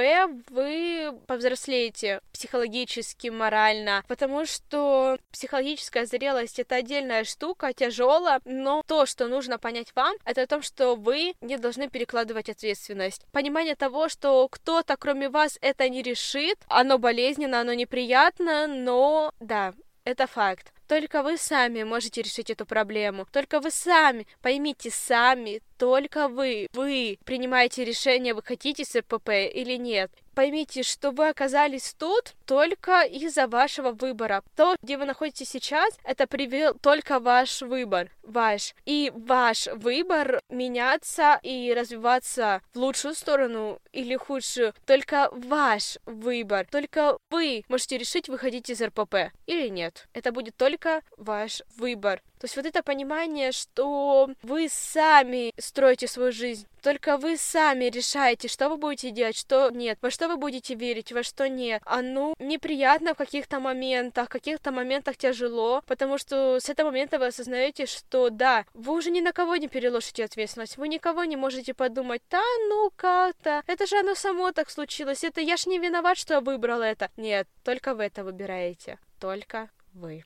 вы 0.50 1.14
повзрослеете 1.28 2.22
психологически, 2.34 3.28
морально, 3.28 4.04
потому 4.08 4.48
что 4.48 5.20
психологически 5.32 5.77
психологическая 5.78 6.06
зрелость 6.06 6.60
это 6.60 6.76
отдельная 6.76 7.24
штука, 7.24 7.74
тяжелая, 7.74 8.42
но 8.46 8.84
то, 8.88 9.06
что 9.06 9.28
нужно 9.28 9.60
понять 9.60 9.94
вам, 9.96 10.16
это 10.26 10.42
о 10.42 10.48
том, 10.48 10.62
что 10.62 10.96
вы 10.96 11.36
не 11.42 11.58
должны 11.58 11.90
перекладывать 11.90 12.50
ответственность. 12.50 13.26
Понимание 13.32 13.76
того, 13.76 14.10
что 14.10 14.48
кто-то 14.50 14.98
кроме 14.98 15.30
вас 15.30 15.58
это 15.62 15.88
не 15.90 16.02
решит, 16.02 16.58
оно 16.68 16.98
болезненно, 16.98 17.62
оно 17.62 17.74
неприятно, 17.74 18.68
но 18.68 19.34
да, 19.40 19.74
это 20.04 20.26
факт. 20.26 20.74
Только 20.88 21.22
вы 21.22 21.38
сами 21.38 21.84
можете 21.84 22.22
решить 22.22 22.50
эту 22.50 22.66
проблему. 22.66 23.28
Только 23.32 23.60
вы 23.60 23.72
сами, 23.72 24.26
поймите, 24.42 24.90
сами, 24.90 25.62
только 25.78 26.28
вы, 26.28 26.68
вы 26.74 27.20
принимаете 27.26 27.86
решение, 27.86 28.34
вы 28.34 28.42
хотите 28.44 28.84
с 28.84 28.96
РПП 28.96 29.30
или 29.30 29.78
нет. 29.78 30.12
Поймите, 30.38 30.84
что 30.84 31.10
вы 31.10 31.30
оказались 31.30 31.96
тут 31.98 32.36
только 32.46 33.02
из-за 33.02 33.48
вашего 33.48 33.92
выбора. 33.92 34.44
То, 34.56 34.76
где 34.84 34.96
вы 34.96 35.06
находитесь 35.06 35.50
сейчас, 35.50 35.98
это 36.04 36.28
привел 36.28 36.76
только 36.76 37.20
ваш 37.20 37.64
выбор, 37.64 38.12
ваш. 38.22 38.76
И 38.86 39.12
ваш 39.16 39.66
выбор 39.66 40.40
меняться 40.50 41.40
и 41.42 41.74
развиваться 41.74 42.62
в 42.76 42.78
лучшую 42.78 43.16
сторону 43.16 43.80
или 43.92 44.16
худшую, 44.16 44.76
только 44.86 45.30
ваш 45.32 45.98
выбор. 46.06 46.68
Только 46.70 47.18
вы 47.32 47.64
можете 47.68 47.98
решить, 47.98 48.30
выходить 48.30 48.70
из 48.70 48.80
РПП 48.80 49.32
или 49.48 49.70
нет. 49.70 50.08
Это 50.14 50.32
будет 50.32 50.56
только 50.56 51.02
ваш 51.18 51.64
выбор. 51.78 52.22
То 52.40 52.46
есть 52.46 52.56
вот 52.56 52.66
это 52.66 52.84
понимание, 52.84 53.52
что 53.52 54.30
вы 54.44 54.70
сами 54.70 55.54
строите 55.58 56.08
свою 56.08 56.32
жизнь, 56.32 56.68
только 56.84 57.18
вы 57.18 57.38
сами 57.38 57.86
решаете, 57.86 58.48
что 58.48 58.70
вы 58.70 58.78
будете 58.78 59.12
делать, 59.12 59.36
что 59.36 59.70
нет, 59.72 59.98
во 60.02 60.12
что 60.12 60.28
вы 60.28 60.38
будете 60.38 60.76
верить, 60.76 61.12
во 61.12 61.24
что 61.24 61.50
нет. 61.50 61.82
Оно 61.86 62.34
неприятно 62.40 63.14
в 63.14 63.18
каких-то 63.18 63.60
моментах, 63.60 64.30
в 64.30 64.32
каких-то 64.32 64.72
моментах 64.72 65.18
тяжело, 65.18 65.82
потому 65.88 66.18
что 66.18 66.60
с 66.60 66.70
этого 66.70 66.88
момента 66.88 67.20
вы 67.20 67.28
осознаете, 67.28 67.88
что 67.88 68.30
да, 68.30 68.66
вы 68.74 68.94
уже 68.94 69.12
ни 69.12 69.22
на 69.22 69.34
кого 69.34 69.56
не 69.56 69.68
переложите 69.68 70.24
ответственность, 70.24 70.78
вы 70.78 70.88
никого 70.88 71.24
не 71.26 71.36
можете 71.36 71.74
подумать, 71.74 72.22
да, 72.30 72.44
ну 72.70 72.92
как-то, 72.96 73.64
это 73.68 73.86
же 73.86 74.00
оно 74.00 74.16
само 74.16 74.52
так 74.52 74.70
случилось, 74.70 75.24
это 75.24 75.42
я 75.42 75.58
ж 75.58 75.66
не 75.66 75.80
виноват, 75.80 76.18
что 76.18 76.36
я 76.36 76.42
выбрал 76.42 76.82
это. 76.82 77.10
Нет, 77.18 77.48
только 77.64 77.96
вы 77.96 78.04
это 78.04 78.24
выбираете, 78.24 79.00
только 79.20 79.70
вы. 79.94 80.24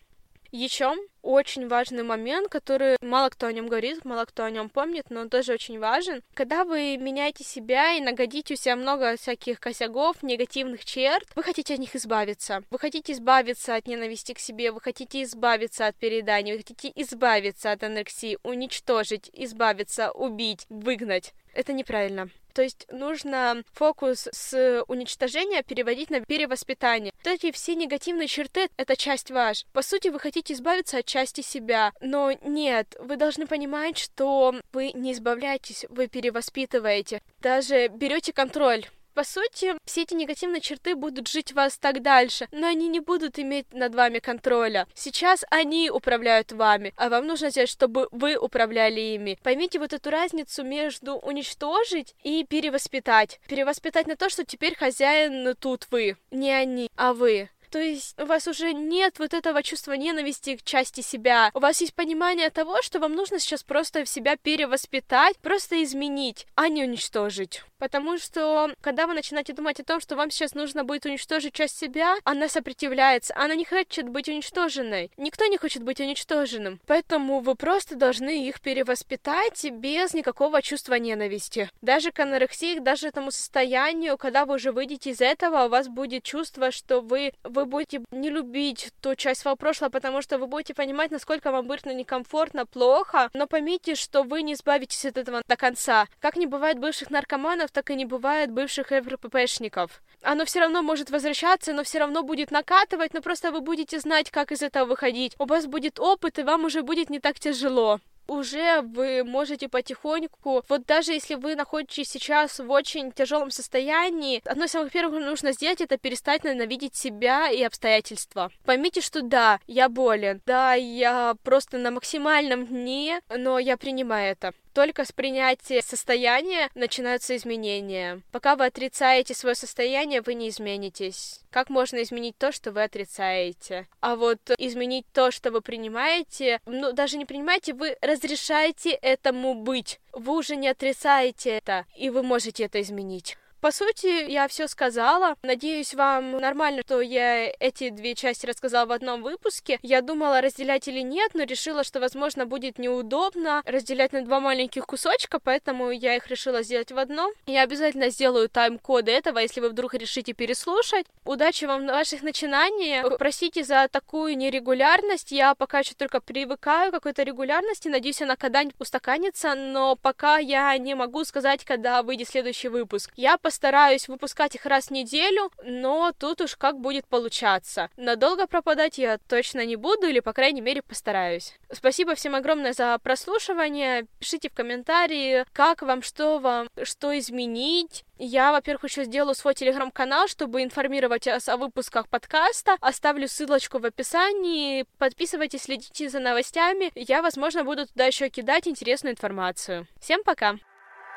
Еще 0.51 0.93
очень 1.21 1.69
важный 1.69 2.03
момент, 2.03 2.49
который 2.49 2.97
мало 3.01 3.29
кто 3.29 3.47
о 3.47 3.53
нем 3.53 3.67
говорит, 3.67 4.03
мало 4.03 4.25
кто 4.25 4.43
о 4.43 4.51
нем 4.51 4.69
помнит, 4.69 5.09
но 5.09 5.21
он 5.21 5.29
тоже 5.29 5.53
очень 5.53 5.79
важен. 5.79 6.23
Когда 6.33 6.65
вы 6.65 6.97
меняете 6.97 7.45
себя 7.45 7.93
и 7.93 8.01
нагодите 8.01 8.55
у 8.55 8.57
себя 8.57 8.75
много 8.75 9.15
всяких 9.15 9.61
косяков, 9.61 10.21
негативных 10.23 10.83
черт, 10.83 11.25
вы 11.35 11.43
хотите 11.43 11.75
от 11.75 11.79
них 11.79 11.95
избавиться. 11.95 12.63
Вы 12.69 12.79
хотите 12.79 13.13
избавиться 13.13 13.75
от 13.75 13.87
ненависти 13.87 14.33
к 14.33 14.39
себе, 14.39 14.73
вы 14.73 14.81
хотите 14.81 15.23
избавиться 15.23 15.87
от 15.87 15.95
переданий, 15.95 16.51
вы 16.51 16.57
хотите 16.57 16.91
избавиться 16.95 17.71
от 17.71 17.83
анорексии, 17.83 18.37
уничтожить, 18.43 19.29
избавиться, 19.31 20.11
убить, 20.11 20.65
выгнать. 20.67 21.33
Это 21.53 21.71
неправильно. 21.71 22.29
То 22.53 22.61
есть 22.61 22.87
нужно 22.91 23.63
фокус 23.73 24.27
с 24.31 24.83
уничтожения 24.87 25.63
переводить 25.63 26.09
на 26.09 26.21
перевоспитание. 26.21 27.13
Вот 27.23 27.33
эти 27.33 27.51
все 27.51 27.75
негативные 27.75 28.27
черты— 28.27 28.69
это 28.77 28.95
часть 28.95 29.31
ваш. 29.31 29.65
По 29.73 29.81
сути, 29.81 30.09
вы 30.09 30.19
хотите 30.19 30.53
избавиться 30.53 30.99
от 30.99 31.05
части 31.05 31.41
себя. 31.41 31.91
Но 32.01 32.31
нет, 32.43 32.95
вы 32.99 33.15
должны 33.15 33.47
понимать, 33.47 33.97
что 33.97 34.55
вы 34.73 34.91
не 34.93 35.13
избавляетесь, 35.13 35.85
вы 35.89 36.07
перевоспитываете. 36.07 37.21
Даже 37.39 37.87
берете 37.87 38.33
контроль 38.33 38.85
по 39.13 39.23
сути, 39.23 39.73
все 39.85 40.03
эти 40.03 40.13
негативные 40.13 40.61
черты 40.61 40.95
будут 40.95 41.27
жить 41.27 41.51
в 41.51 41.55
вас 41.55 41.77
так 41.77 42.01
дальше, 42.01 42.47
но 42.51 42.67
они 42.67 42.87
не 42.87 42.99
будут 42.99 43.39
иметь 43.39 43.73
над 43.73 43.95
вами 43.95 44.19
контроля. 44.19 44.87
Сейчас 44.93 45.43
они 45.49 45.89
управляют 45.89 46.51
вами, 46.51 46.93
а 46.95 47.09
вам 47.09 47.27
нужно 47.27 47.49
сделать, 47.49 47.69
чтобы 47.69 48.07
вы 48.11 48.35
управляли 48.35 48.99
ими. 48.99 49.37
Поймите 49.43 49.79
вот 49.79 49.93
эту 49.93 50.09
разницу 50.09 50.63
между 50.63 51.15
уничтожить 51.15 52.15
и 52.23 52.45
перевоспитать. 52.45 53.39
Перевоспитать 53.47 54.07
на 54.07 54.15
то, 54.15 54.29
что 54.29 54.45
теперь 54.45 54.75
хозяин 54.75 55.55
тут 55.59 55.87
вы, 55.91 56.17
не 56.31 56.51
они, 56.51 56.89
а 56.95 57.13
вы. 57.13 57.49
То 57.71 57.79
есть 57.79 58.19
у 58.19 58.25
вас 58.25 58.47
уже 58.47 58.73
нет 58.73 59.17
вот 59.17 59.33
этого 59.33 59.63
чувства 59.63 59.93
ненависти 59.93 60.57
к 60.57 60.63
части 60.63 60.99
себя. 61.01 61.51
У 61.53 61.59
вас 61.59 61.79
есть 61.79 61.95
понимание 61.95 62.49
того, 62.49 62.81
что 62.81 62.99
вам 62.99 63.13
нужно 63.13 63.39
сейчас 63.39 63.63
просто 63.63 64.05
себя 64.05 64.35
перевоспитать, 64.35 65.37
просто 65.37 65.81
изменить, 65.83 66.45
а 66.55 66.67
не 66.67 66.83
уничтожить. 66.83 67.63
Потому 67.81 68.19
что, 68.19 68.75
когда 68.81 69.07
вы 69.07 69.15
начинаете 69.15 69.53
думать 69.53 69.79
о 69.79 69.83
том, 69.83 69.99
что 70.01 70.15
вам 70.15 70.29
сейчас 70.29 70.53
нужно 70.53 70.83
будет 70.83 71.05
уничтожить 71.05 71.55
часть 71.55 71.79
себя, 71.79 72.15
она 72.25 72.47
сопротивляется, 72.47 73.33
она 73.35 73.55
не 73.55 73.65
хочет 73.65 74.07
быть 74.07 74.29
уничтоженной. 74.29 75.09
Никто 75.17 75.47
не 75.47 75.57
хочет 75.57 75.81
быть 75.81 75.99
уничтоженным. 75.99 76.79
Поэтому 76.85 77.39
вы 77.39 77.55
просто 77.55 77.95
должны 77.95 78.47
их 78.47 78.61
перевоспитать 78.61 79.65
без 79.71 80.13
никакого 80.13 80.61
чувства 80.61 80.95
ненависти. 80.95 81.71
Даже 81.81 82.11
к 82.11 82.19
анорексии, 82.19 82.77
даже 82.77 83.07
этому 83.07 83.31
состоянию, 83.31 84.15
когда 84.17 84.45
вы 84.45 84.55
уже 84.55 84.71
выйдете 84.71 85.09
из 85.09 85.21
этого, 85.21 85.65
у 85.65 85.69
вас 85.69 85.87
будет 85.87 86.23
чувство, 86.23 86.69
что 86.69 87.01
вы, 87.01 87.33
вы 87.43 87.60
будете 87.65 88.03
не 88.11 88.29
любить 88.29 88.91
ту 89.01 89.15
часть 89.15 89.41
своего 89.41 89.55
прошлого, 89.55 89.89
потому 89.89 90.21
что 90.21 90.37
вы 90.37 90.47
будете 90.47 90.73
понимать, 90.73 91.11
насколько 91.11 91.51
вам 91.51 91.67
будет 91.67 91.85
некомфортно, 91.85 92.65
плохо, 92.65 93.29
но 93.33 93.47
поймите, 93.47 93.95
что 93.95 94.23
вы 94.23 94.41
не 94.41 94.53
избавитесь 94.53 95.05
от 95.05 95.17
этого 95.17 95.41
до 95.47 95.55
конца. 95.55 96.07
Как 96.19 96.35
не 96.35 96.45
бывает 96.45 96.79
бывших 96.79 97.09
наркоманов, 97.09 97.71
так 97.71 97.89
и 97.89 97.95
не 97.95 98.05
бывает 98.05 98.51
бывших 98.51 98.91
РППшников. 98.91 100.01
Оно 100.21 100.45
все 100.45 100.59
равно 100.59 100.81
может 100.81 101.09
возвращаться, 101.09 101.73
но 101.73 101.83
все 101.83 101.99
равно 101.99 102.23
будет 102.23 102.51
накатывать, 102.51 103.13
но 103.13 103.21
просто 103.21 103.51
вы 103.51 103.61
будете 103.61 103.99
знать, 103.99 104.29
как 104.31 104.51
из 104.51 104.61
этого 104.61 104.85
выходить. 104.85 105.35
У 105.39 105.45
вас 105.45 105.65
будет 105.65 105.99
опыт, 105.99 106.39
и 106.39 106.43
вам 106.43 106.65
уже 106.65 106.83
будет 106.83 107.09
не 107.09 107.19
так 107.19 107.39
тяжело 107.39 107.99
уже 108.31 108.81
вы 108.81 109.23
можете 109.23 109.67
потихоньку, 109.67 110.63
вот 110.69 110.85
даже 110.85 111.11
если 111.11 111.35
вы 111.35 111.55
находитесь 111.55 112.09
сейчас 112.09 112.59
в 112.59 112.71
очень 112.71 113.11
тяжелом 113.11 113.51
состоянии, 113.51 114.41
одно 114.45 114.65
из 114.65 114.71
самых 114.71 114.91
первых, 114.91 115.19
что 115.19 115.29
нужно 115.29 115.51
сделать, 115.51 115.81
это 115.81 115.97
перестать 115.97 116.43
ненавидеть 116.45 116.95
себя 116.95 117.49
и 117.49 117.61
обстоятельства. 117.61 118.49
Поймите, 118.65 119.01
что 119.01 119.21
да, 119.21 119.59
я 119.67 119.89
болен, 119.89 120.41
да, 120.45 120.73
я 120.73 121.35
просто 121.43 121.77
на 121.77 121.91
максимальном 121.91 122.65
дне, 122.65 123.21
но 123.29 123.59
я 123.59 123.75
принимаю 123.75 124.31
это. 124.31 124.53
Только 124.73 125.05
с 125.05 125.11
принятия 125.11 125.81
состояния 125.81 126.69
начинаются 126.75 127.35
изменения. 127.35 128.21
Пока 128.31 128.55
вы 128.55 128.65
отрицаете 128.65 129.33
свое 129.33 129.55
состояние, 129.55 130.21
вы 130.21 130.33
не 130.33 130.49
изменитесь. 130.49 131.41
Как 131.49 131.69
можно 131.69 132.01
изменить 132.01 132.37
то, 132.37 132.51
что 132.51 132.71
вы 132.71 132.83
отрицаете? 132.83 133.87
А 133.99 134.15
вот 134.15 134.39
изменить 134.57 135.05
то, 135.13 135.31
что 135.31 135.51
вы 135.51 135.61
принимаете, 135.61 136.61
ну, 136.65 136.93
даже 136.93 137.17
не 137.17 137.25
принимаете, 137.25 137.73
вы 137.73 137.97
разрешаете 138.01 138.91
этому 138.91 139.55
быть. 139.55 139.99
Вы 140.13 140.37
уже 140.37 140.55
не 140.55 140.69
отрицаете 140.69 141.49
это, 141.51 141.85
и 141.95 142.09
вы 142.09 142.23
можете 142.23 142.63
это 142.63 142.81
изменить. 142.81 143.37
По 143.61 143.71
сути, 143.71 144.27
я 144.27 144.47
все 144.47 144.67
сказала. 144.67 145.35
Надеюсь, 145.43 145.93
вам 145.93 146.37
нормально, 146.37 146.81
что 146.83 146.99
я 146.99 147.45
эти 147.59 147.89
две 147.89 148.15
части 148.15 148.47
рассказала 148.47 148.87
в 148.87 148.91
одном 148.91 149.21
выпуске. 149.21 149.77
Я 149.83 150.01
думала, 150.01 150.41
разделять 150.41 150.87
или 150.87 151.01
нет, 151.01 151.35
но 151.35 151.43
решила, 151.43 151.83
что, 151.83 151.99
возможно, 151.99 152.47
будет 152.47 152.79
неудобно 152.79 153.61
разделять 153.65 154.13
на 154.13 154.23
два 154.23 154.39
маленьких 154.39 154.87
кусочка, 154.87 155.39
поэтому 155.39 155.91
я 155.91 156.15
их 156.15 156.27
решила 156.27 156.63
сделать 156.63 156.91
в 156.91 156.97
одном. 156.97 157.31
Я 157.45 157.61
обязательно 157.61 158.09
сделаю 158.09 158.49
тайм-коды 158.49 159.11
этого, 159.11 159.37
если 159.37 159.61
вы 159.61 159.69
вдруг 159.69 159.93
решите 159.93 160.33
переслушать. 160.33 161.05
Удачи 161.23 161.65
вам 161.65 161.83
в 161.83 161.91
ваших 161.91 162.23
начинаниях. 162.23 163.15
Простите 163.19 163.63
за 163.63 163.87
такую 163.91 164.37
нерегулярность. 164.37 165.31
Я 165.31 165.53
пока 165.53 165.79
еще 165.79 165.93
только 165.93 166.19
привыкаю 166.19 166.89
к 166.89 166.95
какой-то 166.95 167.21
регулярности. 167.21 167.89
Надеюсь, 167.89 168.23
она 168.23 168.35
когда-нибудь 168.35 168.75
устаканится, 168.79 169.53
но 169.53 169.95
пока 169.95 170.39
я 170.39 170.75
не 170.79 170.95
могу 170.95 171.23
сказать, 171.25 171.63
когда 171.63 172.01
выйдет 172.01 172.27
следующий 172.27 172.69
выпуск. 172.69 173.11
Я 173.15 173.37
по 173.37 173.50
постараюсь 173.51 174.07
выпускать 174.07 174.55
их 174.55 174.65
раз 174.65 174.85
в 174.85 174.91
неделю, 174.91 175.51
но 175.61 176.13
тут 176.17 176.39
уж 176.39 176.55
как 176.55 176.79
будет 176.79 177.05
получаться. 177.05 177.89
Надолго 177.97 178.47
пропадать 178.47 178.97
я 178.97 179.17
точно 179.17 179.65
не 179.65 179.75
буду, 179.75 180.07
или, 180.07 180.21
по 180.21 180.31
крайней 180.31 180.61
мере, 180.61 180.81
постараюсь. 180.81 181.59
Спасибо 181.69 182.15
всем 182.15 182.33
огромное 182.33 182.71
за 182.71 182.97
прослушивание. 182.99 184.05
Пишите 184.19 184.49
в 184.49 184.53
комментарии, 184.53 185.43
как 185.51 185.81
вам, 185.81 186.01
что 186.01 186.39
вам, 186.39 186.69
что 186.83 187.19
изменить. 187.19 188.05
Я, 188.17 188.53
во-первых, 188.53 188.85
еще 188.85 189.03
сделаю 189.03 189.35
свой 189.35 189.53
телеграм-канал, 189.53 190.29
чтобы 190.29 190.63
информировать 190.63 191.25
вас 191.25 191.49
о 191.49 191.57
выпусках 191.57 192.07
подкаста. 192.07 192.77
Оставлю 192.79 193.27
ссылочку 193.27 193.79
в 193.79 193.85
описании. 193.85 194.85
Подписывайтесь, 194.97 195.63
следите 195.63 196.07
за 196.07 196.19
новостями. 196.19 196.89
Я, 196.95 197.21
возможно, 197.21 197.65
буду 197.65 197.85
туда 197.85 198.05
еще 198.05 198.29
кидать 198.29 198.65
интересную 198.65 199.11
информацию. 199.11 199.87
Всем 199.99 200.23
пока! 200.23 200.55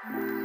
thank 0.06 0.18
you 0.18 0.43